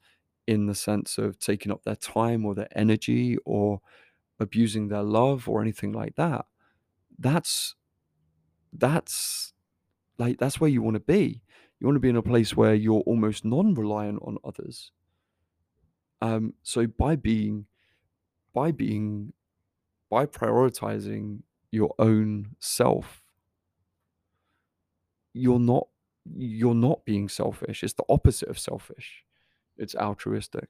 in 0.47 0.67
the 0.67 0.75
sense 0.75 1.19
of 1.19 1.39
taking 1.39 1.73
up 1.73 1.83
their 1.85 1.97
time 1.97 2.45
or 2.47 2.55
their 2.55 2.69
energy 2.75 3.37
or 3.45 3.81
abusing 4.41 4.89
their 4.89 5.03
love 5.03 5.49
or 5.49 5.61
anything 5.61 5.93
like 5.93 6.15
that. 6.17 6.47
That's 7.19 7.75
that's 8.73 9.53
like 10.19 10.39
that's 10.39 10.61
where 10.61 10.71
you 10.71 10.83
want 10.83 10.95
to 10.95 11.01
be. 11.01 11.43
You 11.79 11.87
want 11.87 11.97
to 11.97 12.01
be 12.01 12.09
in 12.09 12.17
a 12.17 12.23
place 12.23 12.57
where 12.57 12.75
you're 12.75 13.01
almost 13.01 13.45
non-reliant 13.45 14.21
on 14.23 14.39
others 14.45 14.93
um 16.23 16.55
so 16.63 16.87
by 16.87 17.17
being 17.17 17.67
by 18.55 18.73
being 18.73 19.33
by 20.11 20.25
prioritizing 20.27 21.41
your 21.71 21.95
own 21.99 22.47
self 22.61 23.23
you're 25.37 25.61
not 25.61 25.87
you're 26.35 26.75
not 26.75 27.05
being 27.05 27.29
selfish. 27.29 27.83
It's 27.85 27.93
the 27.93 28.05
opposite 28.09 28.49
of 28.49 28.59
selfish. 28.59 29.25
It's 29.77 29.95
altruistic. 29.95 30.69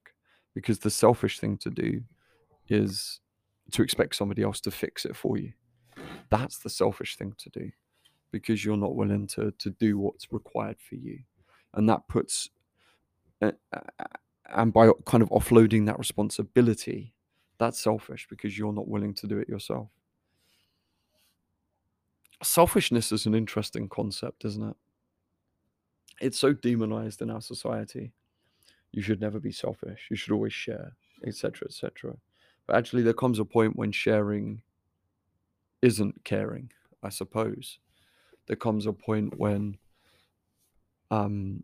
Because 0.54 0.80
the 0.80 0.90
selfish 0.90 1.38
thing 1.38 1.58
to 1.58 1.70
do 1.70 2.02
is 2.68 3.20
to 3.72 3.82
expect 3.82 4.16
somebody 4.16 4.42
else 4.42 4.60
to 4.62 4.70
fix 4.70 5.04
it 5.04 5.16
for 5.16 5.36
you. 5.36 5.52
That's 6.30 6.58
the 6.58 6.70
selfish 6.70 7.16
thing 7.16 7.34
to 7.38 7.50
do. 7.50 7.70
Because 8.32 8.64
you're 8.64 8.76
not 8.76 8.96
willing 8.96 9.26
to 9.28 9.52
to 9.58 9.70
do 9.70 9.98
what's 9.98 10.32
required 10.32 10.76
for 10.80 10.96
you. 10.96 11.20
And 11.74 11.88
that 11.88 12.08
puts 12.08 12.50
and 14.54 14.72
by 14.72 14.90
kind 15.06 15.22
of 15.22 15.28
offloading 15.30 15.86
that 15.86 15.98
responsibility 15.98 17.12
that's 17.58 17.80
selfish 17.80 18.26
because 18.28 18.58
you're 18.58 18.72
not 18.72 18.88
willing 18.88 19.14
to 19.14 19.26
do 19.26 19.38
it 19.38 19.48
yourself. 19.48 19.88
Selfishness 22.42 23.12
is 23.12 23.24
an 23.26 23.34
interesting 23.34 23.88
concept 23.88 24.44
isn't 24.44 24.70
it? 24.70 24.76
It's 26.20 26.38
so 26.38 26.52
demonized 26.52 27.22
in 27.22 27.30
our 27.30 27.40
society. 27.40 28.12
You 28.92 29.02
should 29.02 29.20
never 29.20 29.38
be 29.40 29.52
selfish. 29.52 30.06
You 30.10 30.16
should 30.16 30.32
always 30.32 30.52
share 30.52 30.96
etc 31.26 31.66
etc 31.66 32.14
but 32.66 32.76
actually 32.76 33.02
there 33.02 33.14
comes 33.14 33.38
a 33.38 33.44
point 33.44 33.74
when 33.74 33.90
sharing 33.90 34.60
isn't 35.80 36.24
caring 36.24 36.70
i 37.02 37.08
suppose. 37.08 37.78
There 38.46 38.56
comes 38.56 38.86
a 38.86 38.92
point 38.92 39.38
when 39.38 39.78
um 41.10 41.62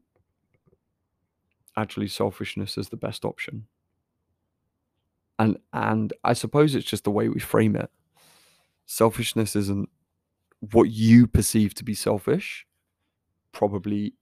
actually 1.76 2.08
selfishness 2.08 2.78
is 2.78 2.88
the 2.88 2.96
best 2.96 3.24
option. 3.24 3.66
And 5.38 5.58
and 5.72 6.12
i 6.24 6.34
suppose 6.34 6.74
it's 6.74 6.86
just 6.86 7.04
the 7.04 7.10
way 7.10 7.28
we 7.28 7.40
frame 7.40 7.76
it. 7.76 7.90
Selfishness 8.86 9.56
isn't 9.56 9.88
what 10.72 10.90
you 10.90 11.26
perceive 11.26 11.74
to 11.74 11.84
be 11.84 11.94
selfish. 11.94 12.66
Probably 13.52 14.14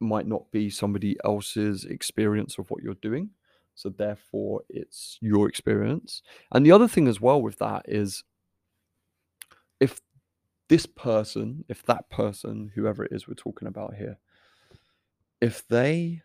might 0.00 0.26
not 0.26 0.50
be 0.50 0.70
somebody 0.70 1.16
else's 1.24 1.84
experience 1.84 2.58
of 2.58 2.70
what 2.70 2.82
you're 2.82 2.94
doing. 2.94 3.30
So 3.74 3.88
therefore 3.88 4.62
it's 4.68 5.18
your 5.20 5.48
experience. 5.48 6.22
And 6.52 6.64
the 6.64 6.72
other 6.72 6.88
thing 6.88 7.08
as 7.08 7.20
well 7.20 7.42
with 7.42 7.58
that 7.58 7.84
is 7.88 8.22
if 9.80 10.00
this 10.68 10.86
person 10.86 11.64
if 11.68 11.82
that 11.84 12.08
person 12.08 12.70
whoever 12.74 13.04
it 13.04 13.12
is 13.12 13.28
we're 13.28 13.34
talking 13.34 13.68
about 13.68 13.94
here 13.94 14.18
if 15.40 15.66
they 15.68 16.22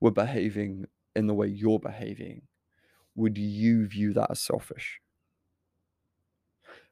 were 0.00 0.10
behaving 0.10 0.86
in 1.16 1.26
the 1.26 1.34
way 1.34 1.48
you're 1.48 1.80
behaving 1.80 2.42
would 3.18 3.36
you 3.36 3.86
view 3.88 4.12
that 4.12 4.30
as 4.30 4.38
selfish? 4.38 5.00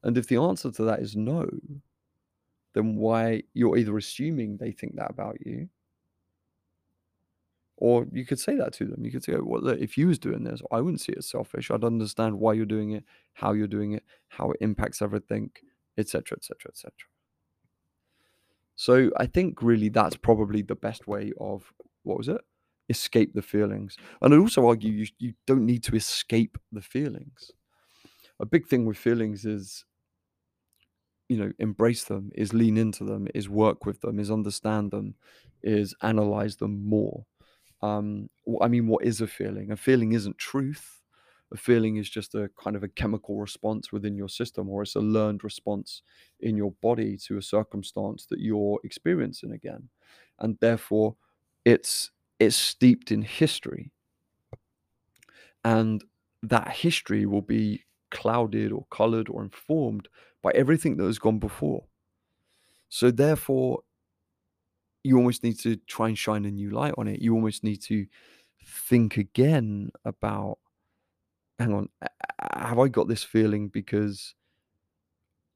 And 0.03 0.19
if 0.19 0.27
the 0.27 0.37
answer 0.37 0.73
to 0.73 0.83
that 0.85 1.01
is 1.01 1.17
no 1.17 1.49
then 2.75 2.97
why 2.97 3.43
you're 3.55 3.79
either 3.79 3.97
assuming 3.97 4.59
they 4.59 4.71
think 4.71 4.97
that 4.97 5.11
about 5.11 5.39
you 5.47 5.67
or 7.79 8.07
you 8.13 8.25
could 8.27 8.39
say 8.39 8.55
that 8.55 8.73
to 8.75 8.85
them. 8.85 9.05
You 9.05 9.11
could 9.11 9.25
say 9.25 9.35
well 9.41 9.63
look, 9.63 9.79
if 9.81 9.97
you 9.97 10.09
was 10.09 10.19
doing 10.19 10.45
this 10.45 10.61
i 10.71 10.81
wouldn't 10.81 11.01
see 11.01 11.13
it 11.13 11.19
as 11.19 11.31
selfish. 11.31 11.71
I'd 11.71 11.85
understand 11.85 12.39
why 12.39 12.53
you're 12.53 12.67
doing 12.67 12.91
it 12.91 13.05
how 13.33 13.53
you're 13.53 13.67
doing 13.67 13.93
it 13.93 14.05
how 14.29 14.51
it 14.51 14.59
impacts 14.61 15.01
everything 15.01 15.51
etc 15.97 16.37
etc 16.37 16.71
etc 16.71 16.93
so 18.75 19.11
i 19.17 19.27
think 19.27 19.63
really 19.63 19.89
that's 19.89 20.17
probably 20.17 20.61
the 20.61 20.75
best 20.75 21.09
way 21.09 21.33
of 21.41 21.73
what 22.03 22.19
was 22.19 22.29
it 22.29 22.43
escape 22.89 23.33
the 23.35 23.43
feelings. 23.43 23.97
And 24.23 24.33
i'd 24.33 24.41
also 24.41 24.67
argue 24.67 24.93
you, 24.93 25.07
you 25.19 25.35
don't 25.47 25.67
need 25.67 25.83
to 25.85 25.97
escape 25.97 26.59
the 26.73 26.83
feelings. 26.83 27.51
A 28.41 28.47
big 28.47 28.67
thing 28.67 28.85
with 28.85 28.97
feelings 28.97 29.45
is 29.45 29.85
you 31.29 31.37
know 31.37 31.53
embrace 31.59 32.05
them 32.05 32.31
is 32.35 32.55
lean 32.55 32.77
into 32.77 33.03
them 33.03 33.27
is 33.35 33.49
work 33.49 33.85
with 33.85 34.01
them 34.01 34.21
is 34.21 34.31
understand 34.31 34.93
them 34.93 35.15
is 35.63 35.95
analyze 36.03 36.57
them 36.57 36.89
more. 36.89 37.25
Um 37.83 38.29
i 38.63 38.69
mean 38.69 38.87
what 38.87 39.05
is 39.05 39.21
a 39.21 39.27
feeling? 39.27 39.73
A 39.73 39.77
feeling 39.77 40.13
isn't 40.13 40.39
truth. 40.39 41.03
A 41.53 41.57
feeling 41.57 41.97
is 41.97 42.11
just 42.11 42.35
a 42.35 42.51
kind 42.61 42.75
of 42.75 42.83
a 42.83 42.89
chemical 42.89 43.39
response 43.39 43.93
within 43.93 44.17
your 44.17 44.29
system 44.29 44.69
or 44.69 44.83
it's 44.83 44.97
a 44.97 45.01
learned 45.01 45.45
response 45.45 46.03
in 46.41 46.57
your 46.57 46.73
body 46.83 47.17
to 47.27 47.39
a 47.39 47.43
circumstance 47.43 48.27
that 48.27 48.41
you're 48.41 48.81
experiencing 48.83 49.53
again. 49.53 49.89
And 50.41 50.59
therefore 50.61 51.17
it's 51.65 52.11
it's 52.39 52.57
steeped 52.57 53.11
in 53.11 53.23
history 53.23 53.93
and 55.65 56.05
that 56.43 56.69
history 56.69 57.27
will 57.27 57.43
be 57.43 57.85
clouded 58.11 58.73
or 58.73 58.87
colored 58.91 59.29
or 59.29 59.43
informed 59.43 60.09
by 60.43 60.53
everything 60.55 60.97
that 60.97 61.05
has 61.05 61.19
gone 61.19 61.39
before. 61.39 61.85
So 62.89 63.11
therefore, 63.11 63.81
you 65.03 65.17
almost 65.17 65.43
need 65.43 65.59
to 65.61 65.77
try 65.87 66.09
and 66.09 66.19
shine 66.19 66.45
a 66.45 66.51
new 66.51 66.71
light 66.71 66.95
on 66.99 67.09
it. 67.09 67.21
You 67.21 67.35
almost 67.35 67.65
need 67.65 67.83
to 67.83 68.07
think 68.65 69.17
again 69.17 69.91
about 70.05 70.59
hang 71.59 71.73
on, 71.73 71.89
have 72.41 72.79
I 72.79 72.89
got 72.89 73.09
this 73.09 73.25
feeling 73.25 73.69
because 73.69 74.35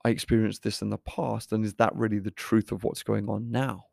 I 0.04 0.10
experienced 0.10 0.62
this 0.62 0.82
in 0.82 0.90
the 0.90 0.98
past? 0.98 1.52
And 1.52 1.64
is 1.64 1.74
that 1.74 1.94
really 1.94 2.18
the 2.18 2.30
truth 2.30 2.72
of 2.72 2.84
what's 2.84 3.02
going 3.02 3.28
on 3.28 3.50
now? 3.50 3.89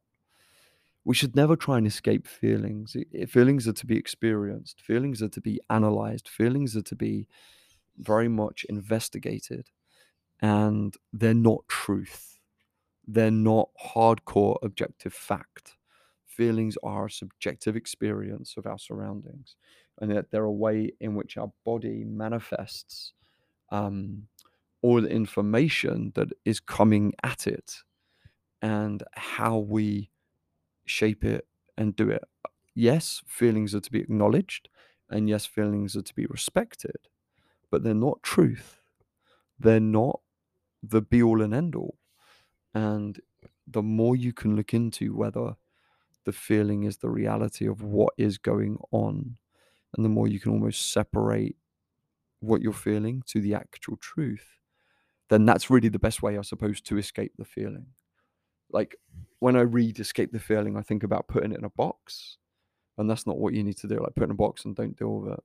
We 1.07 1.15
should 1.15 1.37
never 1.37 1.55
try 1.55 1.77
and 1.77 1.87
escape 1.87 2.27
feelings. 2.27 2.93
Feelings 3.29 3.65
are 3.65 3.71
to 3.71 3.85
be 3.85 3.95
experienced, 3.95 4.81
feelings 4.81 5.21
are 5.21 5.29
to 5.29 5.39
be 5.39 5.61
analyzed, 5.69 6.27
feelings 6.27 6.75
are 6.75 6.81
to 6.81 6.95
be 6.97 7.27
very 7.97 8.27
much 8.27 8.65
investigated 8.67 9.69
and 10.41 10.97
they're 11.13 11.33
not 11.33 11.65
truth. 11.69 12.39
They're 13.07 13.31
not 13.31 13.69
hardcore 13.81 14.57
objective 14.61 15.13
fact. 15.13 15.77
Feelings 16.25 16.77
are 16.83 17.05
a 17.05 17.09
subjective 17.09 17.77
experience 17.77 18.55
of 18.57 18.65
our 18.65 18.77
surroundings, 18.77 19.55
and 20.01 20.11
that 20.11 20.29
they're 20.29 20.43
a 20.43 20.51
way 20.51 20.91
in 20.99 21.15
which 21.15 21.37
our 21.37 21.53
body 21.63 22.03
manifests 22.03 23.13
um, 23.71 24.23
all 24.81 25.01
the 25.01 25.07
information 25.07 26.11
that 26.15 26.33
is 26.43 26.59
coming 26.59 27.13
at 27.23 27.47
it 27.47 27.77
and 28.61 29.03
how 29.15 29.59
we 29.59 30.09
shape 30.87 31.23
it 31.23 31.47
and 31.77 31.95
do 31.95 32.09
it. 32.09 32.23
Yes, 32.73 33.21
feelings 33.27 33.73
are 33.75 33.79
to 33.79 33.91
be 33.91 33.99
acknowledged, 33.99 34.69
and 35.09 35.29
yes, 35.29 35.45
feelings 35.45 35.95
are 35.95 36.01
to 36.01 36.13
be 36.13 36.25
respected, 36.27 37.07
but 37.71 37.83
they're 37.83 37.93
not 37.93 38.21
truth. 38.23 38.79
They're 39.59 39.79
not 39.79 40.19
the 40.83 41.01
be 41.01 41.23
all 41.23 41.41
and 41.41 41.53
end 41.53 41.75
all. 41.75 41.97
And 42.73 43.19
the 43.65 43.81
more 43.81 44.15
you 44.15 44.33
can 44.33 44.55
look 44.55 44.73
into 44.73 45.15
whether 45.15 45.55
the 46.25 46.31
feeling 46.31 46.83
is 46.83 46.97
the 46.97 47.09
reality 47.09 47.67
of 47.67 47.81
what 47.81 48.13
is 48.17 48.37
going 48.37 48.77
on, 48.91 49.37
and 49.95 50.05
the 50.05 50.09
more 50.09 50.27
you 50.27 50.39
can 50.39 50.51
almost 50.51 50.91
separate 50.91 51.55
what 52.39 52.61
you're 52.61 52.73
feeling 52.73 53.23
to 53.25 53.41
the 53.41 53.55
actual 53.55 53.97
truth, 53.97 54.59
then 55.29 55.45
that's 55.45 55.69
really 55.69 55.89
the 55.89 55.99
best 55.99 56.21
way, 56.21 56.37
I 56.37 56.41
suppose, 56.41 56.81
to 56.81 56.97
escape 56.97 57.33
the 57.37 57.45
feeling. 57.45 57.87
Like 58.69 58.97
when 59.39 59.55
I 59.55 59.61
read 59.61 59.99
Escape 59.99 60.31
the 60.31 60.39
Feeling, 60.39 60.77
I 60.77 60.81
think 60.81 61.03
about 61.03 61.27
putting 61.27 61.51
it 61.51 61.59
in 61.59 61.65
a 61.65 61.69
box. 61.69 62.37
And 62.97 63.09
that's 63.09 63.27
not 63.27 63.37
what 63.37 63.53
you 63.53 63.63
need 63.63 63.77
to 63.77 63.87
do. 63.87 63.99
Like 63.99 64.15
put 64.15 64.23
in 64.23 64.31
a 64.31 64.35
box 64.35 64.65
and 64.65 64.75
don't 64.75 64.97
deal 64.97 65.19
with 65.19 65.33
it 65.33 65.39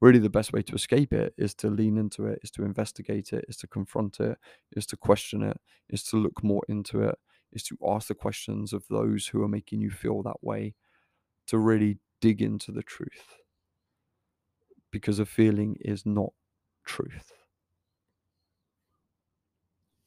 really 0.00 0.18
the 0.18 0.30
best 0.30 0.52
way 0.52 0.62
to 0.62 0.74
escape 0.74 1.12
it 1.12 1.34
is 1.36 1.54
to 1.54 1.68
lean 1.68 1.96
into 1.96 2.26
it, 2.26 2.40
is 2.42 2.50
to 2.52 2.64
investigate 2.64 3.32
it, 3.32 3.44
is 3.48 3.56
to 3.58 3.66
confront 3.66 4.20
it, 4.20 4.38
is 4.72 4.86
to 4.86 4.96
question 4.96 5.42
it, 5.42 5.58
is 5.90 6.02
to 6.04 6.16
look 6.16 6.42
more 6.42 6.62
into 6.68 7.02
it, 7.02 7.16
is 7.52 7.62
to 7.62 7.76
ask 7.86 8.08
the 8.08 8.14
questions 8.14 8.72
of 8.72 8.84
those 8.88 9.26
who 9.26 9.42
are 9.42 9.48
making 9.48 9.80
you 9.80 9.90
feel 9.90 10.22
that 10.22 10.42
way, 10.42 10.74
to 11.46 11.58
really 11.58 11.98
dig 12.20 12.40
into 12.40 12.72
the 12.72 12.82
truth. 12.82 13.36
Because 14.90 15.18
a 15.18 15.26
feeling 15.26 15.76
is 15.80 16.06
not 16.06 16.32
truth. 16.84 17.32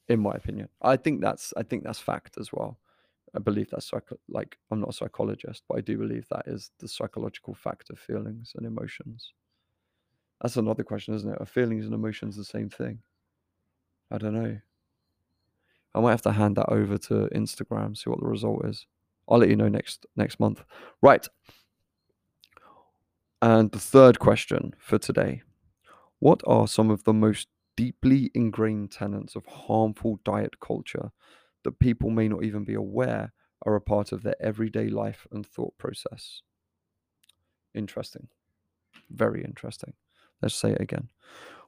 In 0.09 0.19
my 0.19 0.33
opinion. 0.33 0.67
I 0.81 0.97
think 0.97 1.21
that's 1.21 1.53
I 1.55 1.63
think 1.63 1.83
that's 1.83 1.99
fact 1.99 2.37
as 2.37 2.51
well. 2.51 2.77
I 3.35 3.39
believe 3.39 3.69
that's 3.69 3.91
like 4.29 4.57
I'm 4.71 4.79
not 4.79 4.89
a 4.89 4.93
psychologist, 4.93 5.63
but 5.67 5.77
I 5.77 5.81
do 5.81 5.97
believe 5.97 6.27
that 6.29 6.43
is 6.47 6.71
the 6.79 6.87
psychological 6.87 7.53
fact 7.53 7.89
of 7.89 7.97
feelings 7.97 8.53
and 8.55 8.65
emotions. 8.65 9.33
That's 10.41 10.57
another 10.57 10.83
question, 10.83 11.15
isn't 11.15 11.31
it? 11.31 11.41
Are 11.41 11.45
feelings 11.45 11.85
and 11.85 11.93
emotions 11.93 12.35
the 12.35 12.43
same 12.43 12.69
thing? 12.69 12.99
I 14.11 14.17
don't 14.17 14.33
know. 14.33 14.59
I 15.95 15.99
might 15.99 16.11
have 16.11 16.21
to 16.23 16.31
hand 16.31 16.57
that 16.57 16.69
over 16.69 16.97
to 16.97 17.29
Instagram, 17.35 17.97
see 17.97 18.09
what 18.09 18.19
the 18.19 18.27
result 18.27 18.65
is. 18.65 18.85
I'll 19.29 19.39
let 19.39 19.49
you 19.49 19.55
know 19.55 19.69
next 19.69 20.05
next 20.15 20.39
month. 20.39 20.63
Right. 21.01 21.27
And 23.41 23.71
the 23.71 23.79
third 23.79 24.19
question 24.19 24.73
for 24.79 24.97
today 24.97 25.41
What 26.19 26.41
are 26.45 26.67
some 26.67 26.89
of 26.89 27.03
the 27.03 27.13
most 27.13 27.47
deeply 27.75 28.31
ingrained 28.35 28.91
tenets 28.91 29.35
of 29.35 29.45
harmful 29.45 30.19
diet 30.23 30.59
culture 30.59 31.11
that 31.63 31.79
people 31.79 32.09
may 32.09 32.27
not 32.27 32.43
even 32.43 32.63
be 32.63 32.73
aware 32.73 33.33
are 33.65 33.75
a 33.75 33.81
part 33.81 34.11
of 34.11 34.23
their 34.23 34.35
everyday 34.41 34.89
life 34.89 35.25
and 35.31 35.45
thought 35.45 35.77
process? 35.77 36.41
Interesting. 37.73 38.27
Very 39.09 39.43
interesting. 39.43 39.93
Let's 40.41 40.55
say 40.55 40.71
it 40.71 40.81
again. 40.81 41.09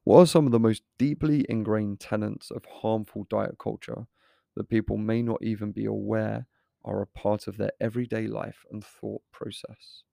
What 0.04 0.20
are 0.20 0.28
some 0.28 0.46
of 0.46 0.52
the 0.52 0.60
most 0.60 0.84
deeply 0.98 1.46
ingrained 1.50 2.00
tenets 2.00 2.52
of 2.52 2.66
harmful 2.66 3.26
diet 3.30 3.58
culture 3.58 4.08
that 4.56 4.70
people 4.70 4.98
may 4.98 5.22
not 5.22 5.42
even 5.44 5.72
be 5.72 5.86
aware 5.86 6.48
are 6.84 7.02
a 7.02 7.08
part 7.08 7.48
of 7.48 7.58
their 7.58 7.72
everyday 7.80 8.28
life 8.28 8.66
and 8.72 8.84
thought 8.86 9.24
process? 9.32 10.04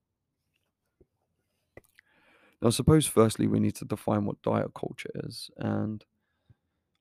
Now, 2.63 2.71
suppose 2.71 3.07
firstly 3.07 3.47
we 3.47 3.61
need 3.61 3.75
to 3.77 3.85
define 3.85 4.25
what 4.25 4.41
diet 4.43 4.73
culture 4.75 5.11
is. 5.15 5.51
And 5.57 6.05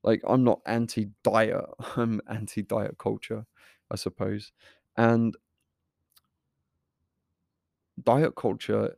like, 0.02 0.22
I'm 0.26 0.44
not 0.44 0.60
anti 0.66 1.10
diet, 1.22 1.64
I'm 1.96 2.20
anti 2.28 2.62
diet 2.62 2.98
culture, 2.98 3.46
I 3.90 3.96
suppose. 3.96 4.52
And 4.96 5.36
diet 8.02 8.34
culture, 8.36 8.96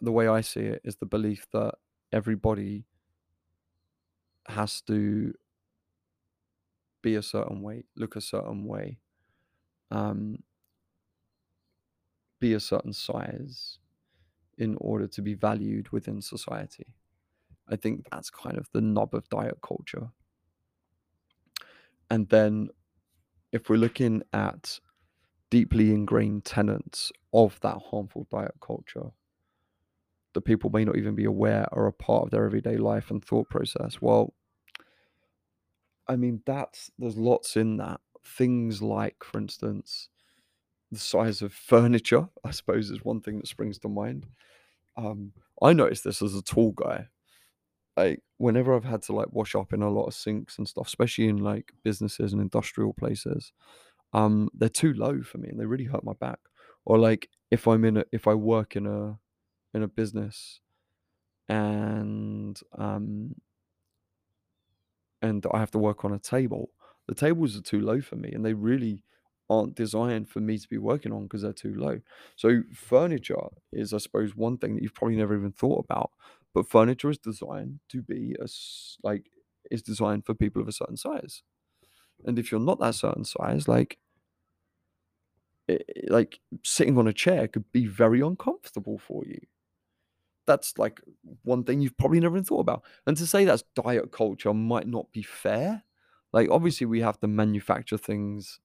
the 0.00 0.12
way 0.12 0.28
I 0.28 0.40
see 0.40 0.60
it, 0.60 0.80
is 0.84 0.96
the 0.96 1.06
belief 1.06 1.46
that 1.52 1.74
everybody 2.12 2.86
has 4.46 4.80
to 4.82 5.34
be 7.02 7.14
a 7.14 7.22
certain 7.22 7.62
way, 7.62 7.84
look 7.96 8.16
a 8.16 8.20
certain 8.20 8.64
way, 8.64 8.98
um, 9.90 10.42
be 12.40 12.54
a 12.54 12.60
certain 12.60 12.92
size 12.92 13.78
in 14.58 14.76
order 14.80 15.06
to 15.06 15.22
be 15.22 15.34
valued 15.34 15.90
within 15.90 16.20
society. 16.20 16.86
I 17.68 17.76
think 17.76 18.06
that's 18.10 18.30
kind 18.30 18.58
of 18.58 18.68
the 18.72 18.80
nub 18.80 19.14
of 19.14 19.28
diet 19.28 19.58
culture. 19.62 20.10
And 22.10 22.28
then 22.28 22.70
if 23.52 23.68
we're 23.68 23.76
looking 23.76 24.22
at 24.32 24.78
deeply 25.50 25.90
ingrained 25.90 26.44
tenets 26.44 27.12
of 27.32 27.58
that 27.60 27.78
harmful 27.90 28.26
diet 28.30 28.54
culture 28.60 29.10
that 30.32 30.42
people 30.42 30.70
may 30.70 30.84
not 30.84 30.96
even 30.96 31.14
be 31.14 31.24
aware 31.24 31.66
are 31.72 31.86
a 31.86 31.92
part 31.92 32.24
of 32.24 32.30
their 32.30 32.44
everyday 32.44 32.76
life 32.76 33.10
and 33.10 33.24
thought 33.24 33.48
process, 33.48 34.00
well, 34.00 34.32
I 36.06 36.16
mean, 36.16 36.42
that's 36.44 36.90
there's 36.98 37.16
lots 37.16 37.56
in 37.56 37.76
that. 37.78 38.00
Things 38.24 38.82
like, 38.82 39.24
for 39.24 39.38
instance, 39.38 40.08
the 40.90 40.98
size 40.98 41.42
of 41.42 41.52
furniture, 41.70 42.28
I 42.44 42.50
suppose, 42.50 42.90
is 42.90 43.04
one 43.04 43.20
thing 43.20 43.38
that 43.38 43.48
springs 43.48 43.78
to 43.80 43.88
mind. 43.88 44.26
Um, 44.96 45.32
I 45.62 45.72
noticed 45.72 46.04
this 46.04 46.22
as 46.22 46.34
a 46.34 46.42
tall 46.42 46.72
guy. 46.72 47.06
Like 48.00 48.22
whenever 48.38 48.74
I've 48.74 48.84
had 48.84 49.02
to 49.04 49.12
like 49.14 49.32
wash 49.32 49.54
up 49.54 49.72
in 49.72 49.82
a 49.82 49.90
lot 49.90 50.06
of 50.06 50.14
sinks 50.14 50.58
and 50.58 50.68
stuff, 50.68 50.86
especially 50.86 51.28
in 51.28 51.38
like 51.38 51.72
businesses 51.84 52.32
and 52.32 52.40
industrial 52.42 52.92
places, 52.94 53.52
um, 54.12 54.50
they're 54.54 54.68
too 54.82 54.94
low 54.94 55.22
for 55.22 55.38
me 55.38 55.48
and 55.50 55.60
they 55.60 55.66
really 55.66 55.84
hurt 55.84 56.04
my 56.04 56.14
back. 56.14 56.40
Or 56.84 56.98
like 56.98 57.30
if 57.50 57.66
I'm 57.68 57.84
in 57.84 57.96
a 57.98 58.04
if 58.12 58.26
I 58.26 58.34
work 58.34 58.76
in 58.76 58.86
a 58.86 59.20
in 59.74 59.82
a 59.82 59.88
business 59.88 60.60
and 61.48 62.60
um 62.78 63.34
and 65.22 65.44
I 65.52 65.58
have 65.58 65.70
to 65.72 65.78
work 65.78 66.04
on 66.04 66.12
a 66.12 66.18
table, 66.18 66.70
the 67.06 67.14
tables 67.14 67.56
are 67.56 67.62
too 67.62 67.80
low 67.80 68.00
for 68.00 68.16
me 68.16 68.30
and 68.32 68.44
they 68.44 68.54
really 68.54 69.04
aren't 69.48 69.74
designed 69.74 70.28
for 70.28 70.40
me 70.40 70.56
to 70.58 70.68
be 70.68 70.78
working 70.78 71.12
on 71.12 71.24
because 71.24 71.42
they're 71.42 71.52
too 71.52 71.74
low. 71.74 72.00
So 72.36 72.62
furniture 72.72 73.48
is, 73.72 73.92
I 73.92 73.98
suppose, 73.98 74.36
one 74.36 74.58
thing 74.58 74.74
that 74.76 74.82
you've 74.82 74.94
probably 74.94 75.16
never 75.16 75.36
even 75.36 75.52
thought 75.52 75.84
about. 75.84 76.12
But 76.54 76.68
furniture 76.68 77.10
is 77.10 77.18
designed 77.18 77.80
to 77.90 78.02
be 78.02 78.36
a, 78.40 78.48
like 79.02 79.30
is 79.70 79.82
designed 79.82 80.26
for 80.26 80.34
people 80.34 80.60
of 80.60 80.68
a 80.68 80.72
certain 80.72 80.96
size. 80.96 81.42
And 82.24 82.38
if 82.38 82.50
you're 82.50 82.60
not 82.60 82.80
that 82.80 82.94
certain 82.94 83.24
size, 83.24 83.68
like 83.68 83.98
it, 85.68 86.10
like 86.10 86.40
sitting 86.64 86.98
on 86.98 87.06
a 87.06 87.12
chair 87.12 87.48
could 87.48 87.70
be 87.72 87.86
very 87.86 88.20
uncomfortable 88.20 88.98
for 88.98 89.24
you. 89.24 89.40
That's 90.46 90.76
like 90.78 91.00
one 91.42 91.64
thing 91.64 91.80
you've 91.80 91.96
probably 91.96 92.20
never 92.20 92.36
even 92.36 92.44
thought 92.44 92.60
about. 92.60 92.82
And 93.06 93.16
to 93.16 93.26
say 93.26 93.44
that's 93.44 93.64
diet 93.74 94.10
culture 94.10 94.52
might 94.52 94.88
not 94.88 95.10
be 95.12 95.22
fair. 95.22 95.84
Like 96.32 96.48
obviously 96.50 96.86
we 96.86 97.00
have 97.00 97.20
to 97.20 97.28
manufacture 97.28 97.98
things 97.98 98.58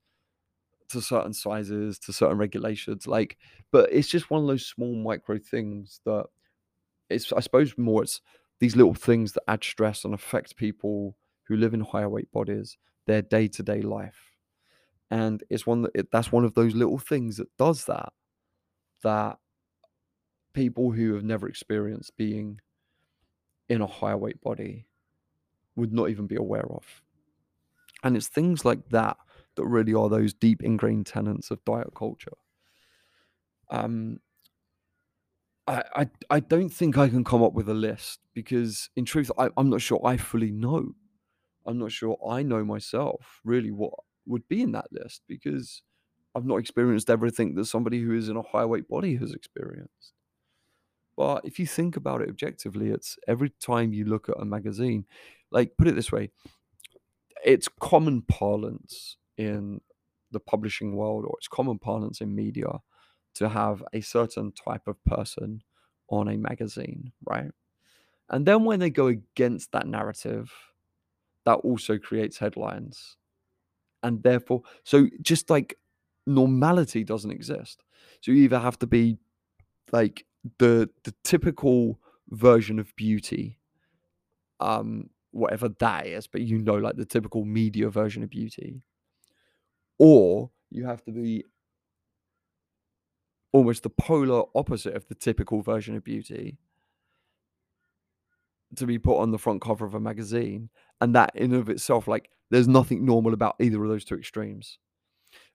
to 0.88 1.00
certain 1.00 1.32
sizes, 1.32 1.98
to 2.00 2.12
certain 2.12 2.38
regulations. 2.38 3.06
Like, 3.06 3.38
but 3.72 3.92
it's 3.92 4.08
just 4.08 4.30
one 4.30 4.40
of 4.40 4.46
those 4.46 4.66
small 4.66 4.94
micro 4.94 5.38
things 5.38 6.00
that 6.04 6.26
it's 7.10 7.32
I 7.32 7.40
suppose 7.40 7.74
more 7.76 8.02
it's 8.02 8.20
these 8.60 8.76
little 8.76 8.94
things 8.94 9.32
that 9.32 9.42
add 9.48 9.62
stress 9.62 10.04
and 10.04 10.14
affect 10.14 10.56
people 10.56 11.16
who 11.44 11.56
live 11.56 11.74
in 11.74 11.80
higher 11.80 12.08
weight 12.08 12.30
bodies, 12.32 12.76
their 13.06 13.22
day 13.22 13.48
to 13.48 13.62
day 13.62 13.82
life. 13.82 14.32
And 15.10 15.42
it's 15.50 15.66
one 15.66 15.82
that 15.82 15.92
it, 15.94 16.10
that's 16.10 16.32
one 16.32 16.44
of 16.44 16.54
those 16.54 16.74
little 16.74 16.98
things 16.98 17.36
that 17.36 17.54
does 17.58 17.84
that, 17.84 18.12
that 19.02 19.38
people 20.52 20.90
who 20.90 21.14
have 21.14 21.22
never 21.22 21.48
experienced 21.48 22.16
being 22.16 22.60
in 23.68 23.82
a 23.82 23.86
higher 23.86 24.16
weight 24.16 24.40
body 24.40 24.86
would 25.76 25.92
not 25.92 26.08
even 26.08 26.26
be 26.26 26.36
aware 26.36 26.66
of. 26.72 27.02
And 28.02 28.16
it's 28.16 28.28
things 28.28 28.64
like 28.64 28.88
that 28.88 29.16
that 29.56 29.66
really 29.66 29.94
are 29.94 30.08
those 30.08 30.34
deep 30.34 30.62
ingrained 30.62 31.06
tenets 31.06 31.50
of 31.50 31.64
diet 31.64 31.94
culture. 31.94 32.36
Um, 33.70 34.20
I, 35.66 35.84
I, 35.94 36.10
I 36.30 36.40
don't 36.40 36.68
think 36.68 36.96
I 36.96 37.08
can 37.08 37.24
come 37.24 37.42
up 37.42 37.52
with 37.54 37.68
a 37.68 37.74
list 37.74 38.20
because, 38.34 38.88
in 38.96 39.04
truth, 39.04 39.30
I, 39.38 39.48
I'm 39.56 39.70
not 39.70 39.80
sure 39.80 40.00
I 40.04 40.16
fully 40.16 40.52
know. 40.52 40.92
I'm 41.66 41.78
not 41.78 41.90
sure 41.92 42.16
I 42.28 42.42
know 42.42 42.64
myself 42.64 43.40
really 43.44 43.72
what 43.72 43.92
would 44.26 44.46
be 44.48 44.62
in 44.62 44.72
that 44.72 44.86
list 44.92 45.22
because 45.28 45.82
I've 46.34 46.44
not 46.44 46.56
experienced 46.56 47.10
everything 47.10 47.54
that 47.56 47.64
somebody 47.64 48.00
who 48.00 48.12
is 48.12 48.28
in 48.28 48.36
a 48.36 48.42
high 48.42 48.64
weight 48.64 48.88
body 48.88 49.16
has 49.16 49.32
experienced. 49.32 50.12
But 51.16 51.44
if 51.44 51.58
you 51.58 51.66
think 51.66 51.96
about 51.96 52.20
it 52.20 52.28
objectively, 52.28 52.90
it's 52.90 53.16
every 53.26 53.50
time 53.60 53.92
you 53.92 54.04
look 54.04 54.28
at 54.28 54.38
a 54.38 54.44
magazine, 54.44 55.06
like 55.50 55.76
put 55.78 55.88
it 55.88 55.94
this 55.94 56.12
way, 56.12 56.30
it's 57.44 57.68
common 57.80 58.22
parlance 58.22 59.16
in 59.36 59.80
the 60.30 60.40
publishing 60.40 60.94
world 60.94 61.24
or 61.24 61.34
it's 61.38 61.48
common 61.48 61.78
parlance 61.78 62.20
in 62.20 62.34
media 62.34 62.68
to 63.36 63.48
have 63.48 63.82
a 63.92 64.00
certain 64.00 64.52
type 64.52 64.86
of 64.88 65.02
person 65.04 65.62
on 66.08 66.28
a 66.28 66.36
magazine, 66.36 67.12
right? 67.24 67.50
And 68.30 68.46
then 68.46 68.64
when 68.64 68.80
they 68.80 68.90
go 68.90 69.06
against 69.06 69.72
that 69.72 69.86
narrative, 69.86 70.52
that 71.44 71.54
also 71.56 71.98
creates 71.98 72.38
headlines. 72.38 73.16
And 74.02 74.22
therefore, 74.22 74.62
so 74.84 75.08
just 75.22 75.50
like 75.50 75.78
normality 76.26 77.04
doesn't 77.04 77.30
exist. 77.30 77.82
So 78.20 78.32
you 78.32 78.44
either 78.44 78.58
have 78.58 78.78
to 78.80 78.86
be 78.86 79.18
like 79.92 80.24
the 80.58 80.90
the 81.04 81.14
typical 81.24 81.98
version 82.30 82.78
of 82.78 82.94
beauty, 82.96 83.58
um, 84.60 85.10
whatever 85.30 85.68
that 85.68 86.06
is, 86.06 86.26
but 86.26 86.42
you 86.42 86.58
know, 86.58 86.74
like 86.76 86.96
the 86.96 87.04
typical 87.04 87.44
media 87.44 87.90
version 87.90 88.22
of 88.22 88.30
beauty, 88.30 88.82
or 89.98 90.50
you 90.70 90.84
have 90.86 91.02
to 91.04 91.12
be 91.12 91.44
almost 93.52 93.82
the 93.82 93.90
polar 93.90 94.44
opposite 94.54 94.94
of 94.94 95.06
the 95.08 95.14
typical 95.14 95.62
version 95.62 95.96
of 95.96 96.04
beauty 96.04 96.58
to 98.74 98.86
be 98.86 98.98
put 98.98 99.18
on 99.18 99.30
the 99.30 99.38
front 99.38 99.60
cover 99.60 99.86
of 99.86 99.94
a 99.94 100.00
magazine 100.00 100.68
and 101.00 101.14
that 101.14 101.30
in 101.34 101.54
of 101.54 101.68
itself 101.68 102.08
like 102.08 102.30
there's 102.50 102.68
nothing 102.68 103.04
normal 103.04 103.32
about 103.32 103.56
either 103.60 103.82
of 103.82 103.88
those 103.88 104.04
two 104.04 104.16
extremes. 104.16 104.78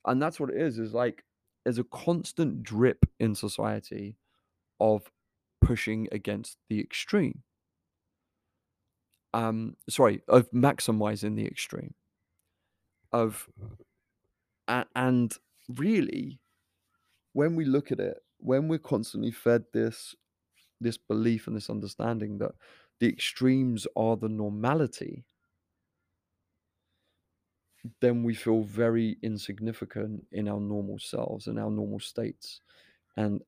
And 0.05 0.21
that's 0.21 0.39
what 0.39 0.49
it 0.49 0.57
is 0.57 0.79
is 0.79 0.93
like 0.93 1.23
there's 1.63 1.77
a 1.77 1.83
constant 1.85 2.63
drip 2.63 3.05
in 3.19 3.35
society 3.35 4.17
of 4.79 5.11
pushing 5.61 6.07
against 6.11 6.57
the 6.69 6.79
extreme. 6.79 7.43
Um 9.33 9.77
sorry 9.89 10.21
of 10.27 10.49
maximizing 10.51 11.35
the 11.35 11.45
extreme. 11.45 11.93
Of 13.13 13.47
and 14.95 15.33
really 15.69 16.39
when 17.33 17.55
we 17.55 17.65
look 17.65 17.91
at 17.91 17.99
it 17.99 18.17
when 18.39 18.67
we're 18.67 18.79
constantly 18.79 19.31
fed 19.31 19.63
this 19.73 20.15
this 20.81 20.97
belief 20.97 21.47
and 21.47 21.55
this 21.55 21.69
understanding 21.69 22.37
that 22.39 22.53
the 22.99 23.07
extremes 23.09 23.87
are 23.95 24.17
the 24.17 24.29
normality 24.29 25.25
then 27.99 28.23
we 28.23 28.33
feel 28.33 28.61
very 28.63 29.17
insignificant 29.21 30.25
in 30.31 30.47
our 30.47 30.59
normal 30.59 30.99
selves 30.99 31.47
and 31.47 31.59
our 31.59 31.71
normal 31.71 31.99
states. 31.99 32.61
And 33.17 33.41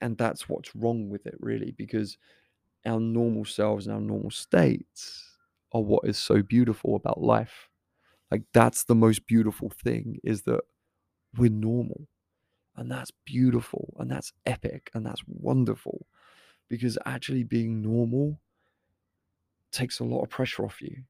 and 0.00 0.16
that's 0.18 0.48
what's 0.48 0.74
wrong 0.76 1.10
with 1.10 1.26
it 1.26 1.36
really 1.40 1.72
because 1.72 2.18
our 2.86 3.00
normal 3.00 3.44
selves 3.44 3.86
and 3.86 3.94
our 3.94 4.00
normal 4.00 4.30
states 4.30 5.26
are 5.72 5.82
what 5.82 6.06
is 6.06 6.18
so 6.18 6.42
beautiful 6.42 6.96
about 6.96 7.20
life. 7.22 7.68
Like 8.30 8.44
that's 8.54 8.84
the 8.84 8.94
most 8.94 9.26
beautiful 9.26 9.70
thing 9.70 10.18
is 10.24 10.42
that 10.42 10.62
we're 11.36 11.50
normal 11.50 12.08
And 12.76 12.90
that's 12.90 13.10
beautiful 13.24 13.94
and 13.98 14.10
that's 14.10 14.32
epic 14.46 14.90
and 14.94 15.04
that's 15.04 15.22
wonderful 15.26 16.06
because 16.68 16.98
actually 17.06 17.44
being 17.44 17.82
normal 17.82 18.40
takes 19.72 20.00
a 20.00 20.04
lot 20.04 20.22
of 20.22 20.30
pressure 20.30 20.64
off 20.64 20.82
you 20.82 21.04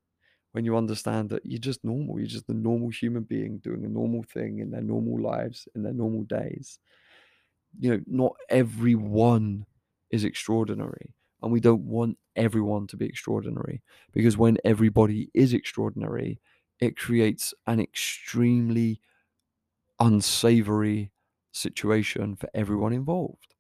when 0.53 0.65
you 0.65 0.77
understand 0.77 1.31
that 1.31 1.47
you're 1.47 1.61
just 1.61 1.85
normal. 1.85 2.19
You're 2.19 2.29
just 2.29 2.49
a 2.49 2.55
normal 2.55 2.91
human 2.91 3.25
being 3.25 3.59
doing 3.59 3.85
a 3.85 3.89
normal 3.89 4.25
thing 4.25 4.59
in 4.61 4.71
their 4.71 4.83
normal 4.83 5.21
lives, 5.21 5.69
in 5.75 5.83
their 5.83 5.93
normal 5.93 6.25
days. 6.25 6.79
You 7.79 7.91
know, 7.91 8.01
not 8.07 8.37
everyone 8.49 9.67
is 10.11 10.25
extraordinary. 10.25 11.15
And 11.43 11.53
we 11.53 11.61
don't 11.61 11.85
want 11.87 12.19
everyone 12.37 12.87
to 12.89 12.97
be 12.97 13.07
extraordinary 13.07 13.83
because 14.13 14.37
when 14.37 14.59
everybody 14.65 15.31
is 15.33 15.55
extraordinary, 15.55 16.41
it 16.81 16.97
creates 16.99 17.55
an 17.67 17.81
extremely 17.81 19.01
unsavory 19.99 21.13
situation 21.53 22.37
for 22.37 22.49
everyone 22.55 22.93
involved. 22.93 23.55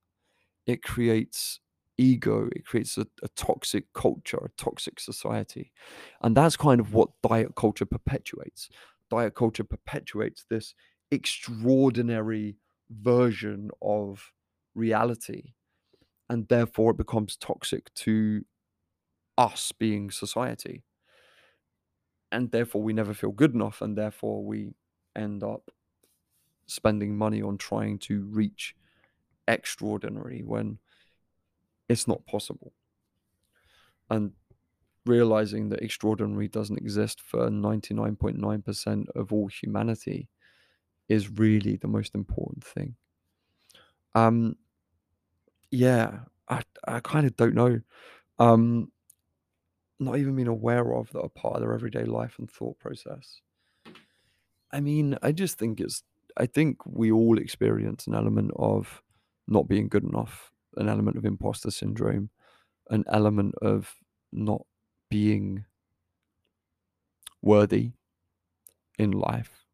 It 0.66 0.82
creates 0.82 1.60
ego, 1.98 2.48
it 2.54 2.64
creates 2.64 2.96
a, 2.96 3.06
a, 3.22 3.28
toxic 3.36 3.92
culture, 3.92 4.38
a 4.38 4.48
toxic 4.56 4.98
society. 4.98 5.72
And 6.22 6.36
that's 6.36 6.56
kind 6.56 6.80
of 6.80 6.94
what 6.94 7.10
diet 7.22 7.54
culture 7.56 7.84
perpetuates. 7.84 8.70
Diet 9.10 9.34
culture 9.34 9.64
perpetuates 9.64 10.46
this 10.48 10.74
extraordinary 11.10 12.56
version 12.90 13.70
of 13.82 14.32
reality. 14.74 15.54
And 16.28 16.48
therefore, 16.48 16.92
it 16.92 16.96
becomes 16.96 17.36
toxic 17.36 17.92
to 17.94 18.44
us 19.36 19.72
being 19.72 20.10
society. 20.10 20.84
And 22.32 22.52
therefore, 22.52 22.82
we 22.82 22.92
never 22.92 23.14
feel 23.14 23.32
good 23.32 23.54
enough. 23.54 23.82
And 23.82 23.98
therefore, 23.98 24.44
we 24.44 24.74
end 25.16 25.42
up 25.42 25.70
spending 26.70 27.16
money 27.16 27.42
on 27.42 27.58
trying 27.58 27.98
to 27.98 28.22
reach 28.22 28.74
extraordinary 29.48 30.42
when 30.44 30.78
it's 31.88 32.06
not 32.06 32.24
possible. 32.26 32.72
And 34.08 34.32
realizing 35.06 35.68
that 35.70 35.82
extraordinary 35.82 36.48
doesn't 36.48 36.78
exist 36.78 37.20
for 37.20 37.48
99.9% 37.48 39.08
of 39.14 39.32
all 39.32 39.48
humanity 39.48 40.28
is 41.08 41.30
really 41.30 41.76
the 41.76 41.88
most 41.88 42.14
important 42.14 42.64
thing. 42.64 42.94
Um, 44.14 44.56
yeah, 45.70 46.20
I, 46.48 46.62
I 46.86 47.00
kind 47.00 47.26
of 47.26 47.36
don't 47.36 47.54
know. 47.54 47.80
Um, 48.38 48.90
not 49.98 50.16
even 50.18 50.36
being 50.36 50.48
aware 50.48 50.94
of 50.94 51.10
that 51.12 51.20
are 51.20 51.28
part 51.28 51.56
of 51.56 51.60
their 51.60 51.74
everyday 51.74 52.04
life 52.04 52.36
and 52.38 52.50
thought 52.50 52.78
process. 52.78 53.40
I 54.72 54.80
mean, 54.80 55.18
I 55.22 55.32
just 55.32 55.58
think 55.58 55.80
it's, 55.80 56.02
I 56.36 56.46
think 56.46 56.78
we 56.86 57.12
all 57.12 57.38
experience 57.38 58.06
an 58.06 58.14
element 58.14 58.52
of 58.56 59.02
not 59.48 59.68
being 59.68 59.88
good 59.88 60.04
enough 60.04 60.50
an 60.76 60.88
element 60.88 61.16
of 61.16 61.24
imposter 61.24 61.70
syndrome, 61.70 62.30
an 62.88 63.04
element 63.08 63.54
of 63.62 63.94
not 64.32 64.62
being 65.10 65.64
worthy 67.42 67.92
in 68.98 69.12
life. 69.12 69.66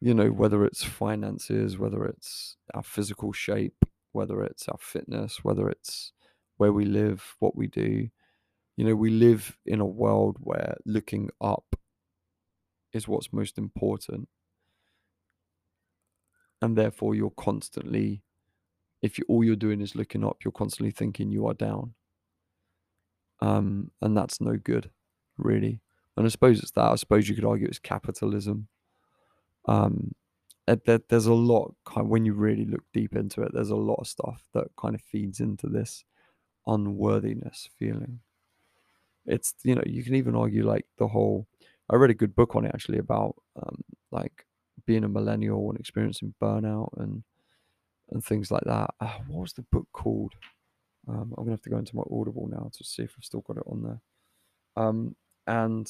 You 0.00 0.14
know, 0.14 0.28
whether 0.28 0.64
it's 0.64 0.84
finances, 0.84 1.76
whether 1.76 2.04
it's 2.04 2.56
our 2.72 2.82
physical 2.82 3.32
shape, 3.32 3.84
whether 4.12 4.42
it's 4.42 4.68
our 4.68 4.78
fitness, 4.78 5.40
whether 5.42 5.68
it's 5.68 6.12
where 6.56 6.72
we 6.72 6.84
live, 6.84 7.34
what 7.40 7.56
we 7.56 7.66
do. 7.66 8.08
You 8.76 8.84
know, 8.84 8.94
we 8.94 9.10
live 9.10 9.58
in 9.66 9.80
a 9.80 9.86
world 9.86 10.36
where 10.40 10.76
looking 10.86 11.30
up 11.40 11.76
is 12.92 13.08
what's 13.08 13.32
most 13.32 13.58
important. 13.58 14.28
And 16.60 16.76
therefore, 16.76 17.14
you're 17.14 17.30
constantly 17.30 18.22
if 19.02 19.18
you, 19.18 19.24
all 19.28 19.44
you're 19.44 19.56
doing 19.56 19.80
is 19.80 19.94
looking 19.94 20.24
up, 20.24 20.38
you're 20.44 20.52
constantly 20.52 20.90
thinking 20.90 21.30
you 21.30 21.46
are 21.46 21.54
down. 21.54 21.94
Um, 23.40 23.90
and 24.02 24.16
that's 24.16 24.40
no 24.40 24.56
good, 24.56 24.90
really. 25.36 25.80
And 26.16 26.26
I 26.26 26.28
suppose 26.30 26.58
it's 26.60 26.72
that. 26.72 26.90
I 26.90 26.96
suppose 26.96 27.28
you 27.28 27.36
could 27.36 27.44
argue 27.44 27.68
it's 27.68 27.78
capitalism. 27.78 28.66
Um, 29.66 30.12
there, 30.66 31.00
there's 31.08 31.26
a 31.26 31.34
lot 31.34 31.74
kind 31.86 32.04
of, 32.04 32.08
when 32.08 32.24
you 32.24 32.34
really 32.34 32.64
look 32.64 32.82
deep 32.92 33.14
into 33.14 33.42
it. 33.42 33.52
There's 33.54 33.70
a 33.70 33.76
lot 33.76 34.00
of 34.00 34.08
stuff 34.08 34.42
that 34.54 34.66
kind 34.80 34.94
of 34.94 35.00
feeds 35.00 35.40
into 35.40 35.68
this 35.68 36.04
unworthiness 36.66 37.68
feeling. 37.78 38.20
It's 39.24 39.54
you 39.62 39.74
know 39.74 39.82
you 39.86 40.02
can 40.02 40.14
even 40.14 40.34
argue 40.34 40.66
like 40.66 40.86
the 40.98 41.06
whole. 41.06 41.46
I 41.90 41.96
read 41.96 42.10
a 42.10 42.14
good 42.14 42.34
book 42.34 42.56
on 42.56 42.64
it 42.64 42.72
actually 42.74 42.98
about 42.98 43.36
um, 43.56 43.82
like 44.10 44.46
being 44.88 45.04
a 45.04 45.08
millennial 45.08 45.68
and 45.70 45.78
experiencing 45.78 46.34
burnout 46.42 46.88
and 46.96 47.22
and 48.10 48.24
things 48.24 48.50
like 48.50 48.64
that. 48.64 48.90
Uh, 48.98 49.18
what 49.28 49.42
was 49.42 49.52
the 49.52 49.66
book 49.70 49.86
called? 49.92 50.32
Um, 51.06 51.34
I'm 51.36 51.44
gonna 51.44 51.50
have 51.52 51.62
to 51.62 51.70
go 51.70 51.76
into 51.76 51.94
my 51.94 52.04
Audible 52.10 52.48
now 52.50 52.70
to 52.72 52.84
see 52.84 53.02
if 53.02 53.14
I've 53.18 53.24
still 53.24 53.42
got 53.42 53.58
it 53.58 53.64
on 53.66 53.82
there. 53.82 54.00
Um, 54.82 55.14
and 55.46 55.86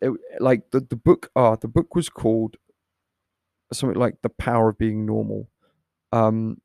it, 0.00 0.12
like 0.38 0.70
the 0.70 0.78
the 0.80 0.94
book, 0.96 1.30
ah, 1.34 1.52
uh, 1.52 1.56
the 1.56 1.66
book 1.68 1.96
was 1.96 2.08
called 2.08 2.56
something 3.72 3.98
like 3.98 4.22
The 4.22 4.28
Power 4.28 4.68
of 4.68 4.78
Being 4.78 5.04
Normal. 5.04 5.48
Um, 6.12 6.60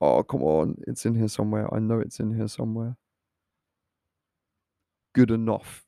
oh 0.00 0.22
come 0.22 0.42
on, 0.42 0.76
it's 0.86 1.04
in 1.04 1.16
here 1.16 1.28
somewhere. 1.28 1.72
I 1.74 1.80
know 1.80 2.00
it's 2.00 2.18
in 2.18 2.34
here 2.34 2.48
somewhere. 2.48 2.96
Good 5.14 5.30
enough. 5.30 5.84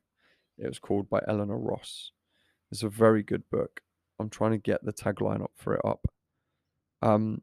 It 0.58 0.68
was 0.68 0.78
called 0.78 1.08
by 1.08 1.22
Eleanor 1.26 1.58
Ross. 1.58 2.12
It's 2.70 2.82
a 2.82 2.88
very 2.88 3.22
good 3.22 3.48
book. 3.50 3.80
I'm 4.18 4.30
trying 4.30 4.52
to 4.52 4.58
get 4.58 4.84
the 4.84 4.92
tagline 4.92 5.42
up 5.42 5.52
for 5.54 5.74
it 5.74 5.84
up. 5.84 6.06
Um, 7.02 7.42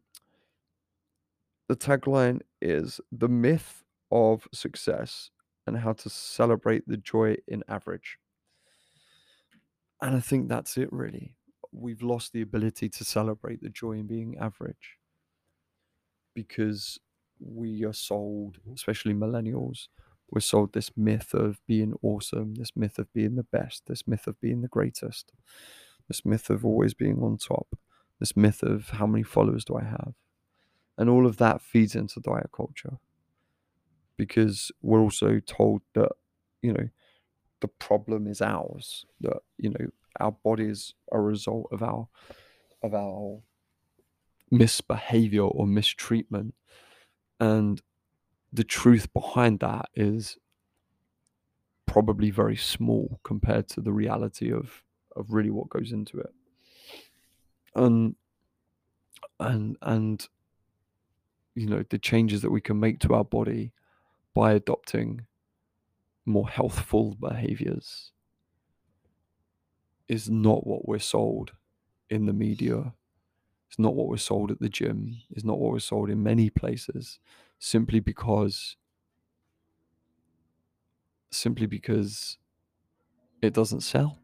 the 1.68 1.76
tagline 1.76 2.42
is 2.62 3.00
the 3.12 3.30
myth 3.30 3.84
of 4.12 4.48
success 4.54 5.32
and 5.66 5.78
how 5.78 5.94
to 5.94 6.10
celebrate 6.10 6.88
the 6.88 6.98
joy 6.98 7.38
in 7.48 7.64
average. 7.68 8.20
And 10.02 10.16
I 10.16 10.20
think 10.20 10.48
that's 10.48 10.78
it, 10.78 10.92
really. 10.92 11.36
We've 11.72 12.04
lost 12.04 12.34
the 12.34 12.42
ability 12.42 12.90
to 12.90 13.04
celebrate 13.04 13.62
the 13.64 13.70
joy 13.70 13.94
in 13.94 14.08
being 14.08 14.38
average 14.38 14.98
because 16.34 17.00
we 17.40 17.84
are 17.84 17.94
sold, 17.94 18.60
especially 18.74 19.14
millennials, 19.14 19.88
we're 20.32 20.42
sold 20.42 20.74
this 20.74 20.92
myth 20.98 21.34
of 21.34 21.60
being 21.68 21.94
awesome, 22.02 22.56
this 22.56 22.72
myth 22.76 23.00
of 23.00 23.12
being 23.14 23.36
the 23.36 23.44
best, 23.44 23.84
this 23.88 24.08
myth 24.08 24.28
of 24.28 24.40
being 24.42 24.62
the 24.62 24.68
greatest, 24.68 25.32
this 26.08 26.26
myth 26.26 26.50
of 26.50 26.66
always 26.66 26.94
being 26.94 27.22
on 27.22 27.38
top 27.38 27.78
this 28.20 28.36
myth 28.36 28.64
of 28.64 28.90
how 28.90 29.06
many 29.06 29.24
followers 29.24 29.66
do 29.66 29.76
I 29.76 29.84
have? 29.84 30.14
And 30.98 31.10
all 31.10 31.26
of 31.26 31.38
that 31.38 31.62
feeds 31.62 31.96
into 31.96 32.20
diet 32.20 32.50
culture 32.56 32.98
because 34.18 34.72
we're 34.82 35.02
also 35.02 35.40
told 35.46 35.82
that, 35.94 36.12
you 36.62 36.72
know, 36.72 36.90
the 37.60 37.68
problem 37.68 38.28
is 38.28 38.42
ours, 38.42 39.06
that, 39.22 39.40
you 39.58 39.70
know, 39.70 39.88
our 40.20 40.32
bodies 40.32 40.94
are 41.12 41.20
a 41.20 41.24
result 41.24 41.68
of 41.72 41.84
our 41.84 42.08
of 42.82 42.94
our 42.94 43.42
misbehavior 44.52 45.42
or 45.42 45.66
mistreatment. 45.66 46.54
And 47.40 47.82
the 48.56 48.64
truth 48.64 49.12
behind 49.14 49.60
that 49.60 49.90
is 49.96 50.38
probably 51.86 52.32
very 52.32 52.56
small 52.56 53.20
compared 53.24 53.68
to 53.70 53.82
the 53.82 53.92
reality 53.94 54.52
of 54.52 54.84
of 55.16 55.32
really 55.34 55.50
what 55.50 55.70
goes 55.70 55.92
into 55.92 56.20
it. 56.20 56.34
And 57.74 58.16
and 59.40 59.78
and 59.82 60.28
you 61.54 61.68
know 61.68 61.84
the 61.90 61.98
changes 61.98 62.42
that 62.42 62.52
we 62.52 62.62
can 62.62 62.80
make 62.80 63.00
to 63.00 63.14
our 63.14 63.26
body 63.26 63.72
by 64.34 64.54
adopting 64.54 65.26
more 66.26 66.50
healthful 66.50 67.16
behaviors 67.20 68.12
is 70.08 70.30
not 70.30 70.66
what 70.66 70.88
we're 70.88 71.00
sold 71.00 71.54
in 72.10 72.26
the 72.26 72.34
media. 72.34 72.94
It's 73.70 73.80
not 73.80 73.96
what 73.96 74.08
we're 74.08 74.18
sold 74.18 74.52
at 74.52 74.60
the 74.60 74.70
gym. 74.70 75.18
It's 75.32 75.44
not 75.44 75.60
what 75.60 75.72
we're 75.72 75.80
sold 75.80 76.10
in 76.10 76.22
many 76.24 76.50
places 76.50 77.20
simply 77.66 78.00
because 78.00 78.78
simply 81.32 81.66
because 81.66 82.38
it 83.42 83.54
doesn't 83.54 83.82
sell 83.82 84.20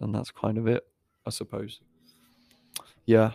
and 0.00 0.14
that's 0.14 0.30
kind 0.30 0.56
of 0.56 0.66
it 0.66 0.86
I 1.26 1.30
suppose. 1.30 1.80
Yeah, 3.04 3.32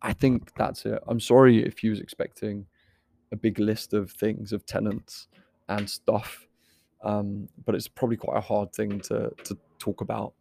I 0.00 0.12
think 0.12 0.54
that's 0.54 0.86
it. 0.86 1.02
I'm 1.08 1.20
sorry 1.20 1.62
if 1.62 1.82
you 1.82 1.90
was 1.90 2.00
expecting 2.00 2.66
a 3.32 3.36
big 3.36 3.58
list 3.58 3.92
of 3.92 4.12
things 4.12 4.52
of 4.52 4.64
tenants 4.64 5.26
and 5.68 5.90
stuff, 5.90 6.46
um, 7.02 7.48
but 7.66 7.74
it's 7.74 7.88
probably 7.88 8.16
quite 8.16 8.38
a 8.38 8.40
hard 8.52 8.72
thing 8.72 9.00
to 9.00 9.32
to 9.44 9.58
talk 9.78 10.00
about 10.00 10.34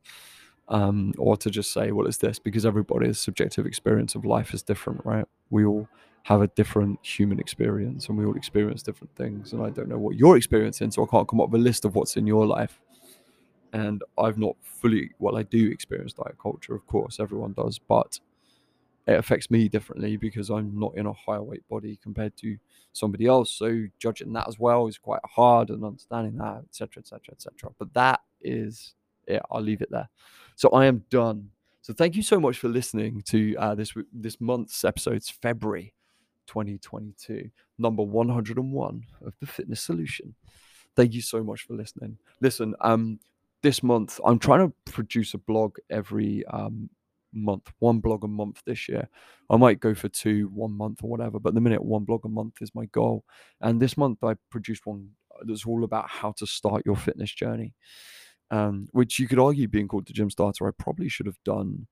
um, 0.67 1.13
or 1.17 1.35
to 1.37 1.49
just 1.49 1.71
say, 1.71 1.91
well, 1.91 2.07
it's 2.07 2.17
this 2.17 2.39
because 2.39 2.65
everybody's 2.65 3.19
subjective 3.19 3.65
experience 3.65 4.15
of 4.15 4.23
life 4.25 4.53
is 4.53 4.61
different, 4.61 5.01
right? 5.03 5.25
We 5.49 5.65
all 5.65 5.87
have 6.23 6.41
a 6.41 6.47
different 6.49 6.99
human 7.05 7.39
experience 7.39 8.09
and 8.09 8.17
we 8.17 8.25
all 8.25 8.35
experience 8.37 8.83
different 8.83 9.15
things. 9.15 9.53
And 9.53 9.63
I 9.63 9.69
don't 9.71 9.89
know 9.89 9.97
what 9.99 10.15
you're 10.17 10.37
experiencing, 10.37 10.91
so 10.91 11.03
I 11.03 11.07
can't 11.11 11.27
come 11.27 11.41
up 11.41 11.49
with 11.49 11.61
a 11.61 11.63
list 11.63 11.85
of 11.85 11.95
what's 11.95 12.17
in 12.17 12.27
your 12.27 12.45
life. 12.47 12.79
and 13.73 14.03
I've 14.17 14.37
not 14.37 14.55
fully. 14.63 15.11
Well, 15.19 15.37
I 15.37 15.43
do 15.43 15.69
experience 15.71 16.13
diet 16.13 16.37
culture, 16.41 16.75
of 16.75 16.85
course, 16.87 17.19
everyone 17.19 17.53
does, 17.53 17.79
but 17.79 18.19
it 19.07 19.17
affects 19.19 19.51
me 19.51 19.69
differently 19.69 20.17
because 20.17 20.49
I'm 20.49 20.79
not 20.79 20.93
in 20.97 21.07
a 21.07 21.13
higher 21.13 21.43
weight 21.43 21.67
body 21.69 21.99
compared 22.01 22.37
to 22.37 22.57
somebody 22.93 23.25
else. 23.27 23.51
So 23.51 23.85
judging 23.99 24.33
that 24.33 24.47
as 24.47 24.59
well 24.59 24.87
is 24.87 24.97
quite 24.97 25.21
hard 25.25 25.69
and 25.69 25.83
understanding 25.83 26.37
that, 26.37 26.63
etc., 26.69 27.01
etc., 27.01 27.21
etc. 27.33 27.71
But 27.79 27.93
that 27.95 28.21
is 28.41 28.95
it. 29.27 29.41
I'll 29.51 29.61
leave 29.61 29.81
it 29.81 29.91
there. 29.91 30.09
So 30.55 30.69
I 30.69 30.85
am 30.85 31.03
done. 31.09 31.49
So 31.81 31.93
thank 31.93 32.15
you 32.15 32.23
so 32.23 32.39
much 32.39 32.59
for 32.59 32.69
listening 32.69 33.23
to 33.27 33.55
uh, 33.57 33.75
this 33.75 33.93
this 34.13 34.41
month's 34.41 34.83
episodes, 34.85 35.29
February 35.29 35.93
2022, 36.47 37.49
number 37.77 38.03
101 38.03 39.03
of 39.25 39.33
the 39.39 39.45
Fitness 39.45 39.81
Solution. 39.81 40.35
Thank 40.95 41.13
you 41.13 41.21
so 41.21 41.43
much 41.43 41.61
for 41.61 41.73
listening. 41.73 42.17
Listen, 42.41 42.75
um, 42.81 43.19
this 43.61 43.81
month 43.81 44.19
I'm 44.25 44.39
trying 44.39 44.67
to 44.67 44.91
produce 44.91 45.33
a 45.33 45.37
blog 45.39 45.77
every 45.89 46.45
um 46.47 46.89
month, 47.33 47.71
one 47.79 47.99
blog 47.99 48.23
a 48.23 48.27
month 48.27 48.61
this 48.65 48.87
year. 48.87 49.07
I 49.49 49.57
might 49.57 49.79
go 49.79 49.93
for 49.95 50.09
two, 50.09 50.49
one 50.53 50.71
month 50.71 51.03
or 51.03 51.09
whatever, 51.09 51.39
but 51.39 51.53
the 51.53 51.61
minute 51.61 51.83
one 51.83 52.03
blog 52.03 52.25
a 52.25 52.29
month 52.29 52.61
is 52.61 52.75
my 52.75 52.85
goal. 52.85 53.23
And 53.61 53.81
this 53.81 53.97
month 53.97 54.23
I 54.23 54.35
produced 54.51 54.85
one 54.85 55.09
that's 55.45 55.65
all 55.65 55.83
about 55.83 56.09
how 56.09 56.33
to 56.37 56.45
start 56.45 56.83
your 56.85 56.95
fitness 56.95 57.33
journey, 57.33 57.73
um, 58.51 58.87
which 58.91 59.19
you 59.19 59.27
could 59.27 59.39
argue 59.39 59.67
being 59.67 59.87
called 59.87 60.07
the 60.07 60.13
gym 60.13 60.29
starter, 60.29 60.67
I 60.67 60.71
probably 60.77 61.09
should 61.09 61.25
have 61.25 61.41
done 61.43 61.87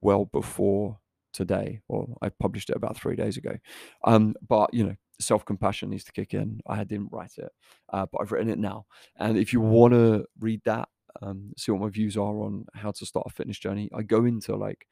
well 0.00 0.26
before 0.26 0.98
today, 1.32 1.80
or 1.88 2.08
I 2.22 2.28
published 2.28 2.70
it 2.70 2.76
about 2.76 2.96
three 2.96 3.16
days 3.16 3.36
ago. 3.36 3.56
Um, 4.04 4.34
but 4.46 4.72
you 4.72 4.84
know, 4.84 4.96
self 5.20 5.44
compassion 5.44 5.90
needs 5.90 6.04
to 6.04 6.12
kick 6.12 6.34
in. 6.34 6.60
I 6.66 6.84
didn't 6.84 7.12
write 7.12 7.34
it, 7.38 7.50
uh, 7.92 8.06
but 8.10 8.20
I've 8.20 8.32
written 8.32 8.50
it 8.50 8.58
now. 8.58 8.86
And 9.18 9.36
if 9.36 9.52
you 9.52 9.60
want 9.60 9.94
to 9.94 10.24
read 10.38 10.62
that, 10.64 10.88
um, 11.22 11.52
see 11.56 11.72
what 11.72 11.82
my 11.82 11.88
views 11.88 12.16
are 12.16 12.40
on 12.40 12.66
how 12.74 12.92
to 12.92 13.06
start 13.06 13.26
a 13.28 13.32
fitness 13.32 13.58
journey, 13.58 13.90
I 13.94 14.02
go 14.02 14.24
into 14.24 14.56
like 14.56 14.86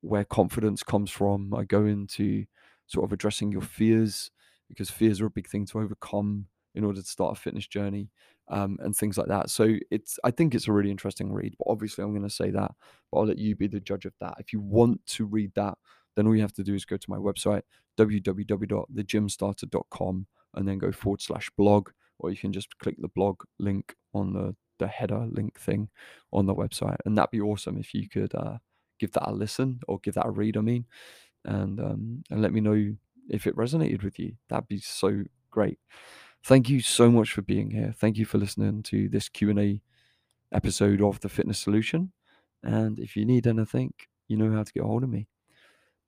where 0.00 0.24
confidence 0.24 0.82
comes 0.82 1.10
from. 1.10 1.54
I 1.54 1.64
go 1.64 1.84
into 1.86 2.44
sort 2.86 3.04
of 3.04 3.12
addressing 3.12 3.52
your 3.52 3.62
fears 3.62 4.30
because 4.68 4.90
fears 4.90 5.20
are 5.20 5.26
a 5.26 5.30
big 5.30 5.48
thing 5.48 5.66
to 5.66 5.80
overcome 5.80 6.46
in 6.74 6.84
order 6.84 7.00
to 7.02 7.06
start 7.06 7.36
a 7.36 7.40
fitness 7.40 7.66
journey 7.66 8.10
um, 8.50 8.76
and 8.80 8.94
things 8.94 9.16
like 9.16 9.28
that. 9.28 9.48
So 9.50 9.76
it's 9.90 10.18
I 10.24 10.30
think 10.30 10.54
it's 10.54 10.68
a 10.68 10.72
really 10.72 10.90
interesting 10.90 11.32
read. 11.32 11.54
But 11.58 11.70
obviously, 11.70 12.04
I'm 12.04 12.12
going 12.12 12.28
to 12.28 12.30
say 12.30 12.50
that, 12.50 12.72
but 13.10 13.18
I'll 13.18 13.26
let 13.26 13.38
you 13.38 13.56
be 13.56 13.68
the 13.68 13.80
judge 13.80 14.04
of 14.04 14.12
that. 14.20 14.34
If 14.38 14.52
you 14.52 14.60
want 14.60 15.04
to 15.06 15.24
read 15.24 15.52
that, 15.54 15.78
then 16.16 16.26
all 16.26 16.34
you 16.34 16.42
have 16.42 16.52
to 16.54 16.64
do 16.64 16.74
is 16.74 16.84
go 16.84 16.96
to 16.96 17.10
my 17.10 17.16
website 17.16 17.62
www.thegymstarter.com 17.98 20.26
and 20.54 20.68
then 20.68 20.78
go 20.78 20.92
forward 20.92 21.20
slash 21.20 21.50
blog, 21.56 21.90
or 22.18 22.30
you 22.30 22.36
can 22.36 22.52
just 22.52 22.78
click 22.78 22.96
the 22.98 23.08
blog 23.08 23.42
link 23.58 23.94
on 24.14 24.32
the 24.32 24.54
the 24.78 24.88
header 24.88 25.26
link 25.30 25.60
thing 25.60 25.88
on 26.32 26.46
the 26.46 26.54
website, 26.54 26.96
and 27.04 27.16
that'd 27.16 27.30
be 27.30 27.40
awesome 27.40 27.78
if 27.78 27.94
you 27.94 28.08
could 28.08 28.34
uh, 28.34 28.58
give 28.98 29.12
that 29.12 29.28
a 29.28 29.32
listen 29.32 29.80
or 29.86 29.98
give 30.00 30.14
that 30.14 30.26
a 30.26 30.30
read. 30.30 30.56
I 30.56 30.60
mean, 30.60 30.86
and 31.44 31.80
um, 31.80 32.24
and 32.30 32.42
let 32.42 32.52
me 32.52 32.60
know 32.60 32.94
if 33.28 33.46
it 33.46 33.56
resonated 33.56 34.02
with 34.02 34.18
you. 34.18 34.32
That'd 34.48 34.68
be 34.68 34.80
so 34.80 35.22
great. 35.50 35.78
Thank 36.44 36.68
you 36.68 36.80
so 36.80 37.10
much 37.10 37.32
for 37.32 37.42
being 37.42 37.70
here. 37.70 37.94
Thank 37.96 38.16
you 38.16 38.24
for 38.24 38.38
listening 38.38 38.82
to 38.84 39.08
this 39.08 39.28
Q 39.28 39.50
and 39.50 39.60
A 39.60 39.82
episode 40.52 41.02
of 41.02 41.20
the 41.20 41.28
Fitness 41.28 41.58
Solution. 41.58 42.12
And 42.62 42.98
if 42.98 43.16
you 43.16 43.24
need 43.24 43.46
anything, 43.46 43.92
you 44.28 44.36
know 44.36 44.50
how 44.50 44.62
to 44.62 44.72
get 44.72 44.82
a 44.82 44.86
hold 44.86 45.04
of 45.04 45.10
me. 45.10 45.28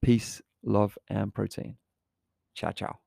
Peace, 0.01 0.41
love, 0.63 0.97
and 1.09 1.35
protein. 1.35 1.77
Ciao, 2.55 2.73
ciao. 2.73 3.02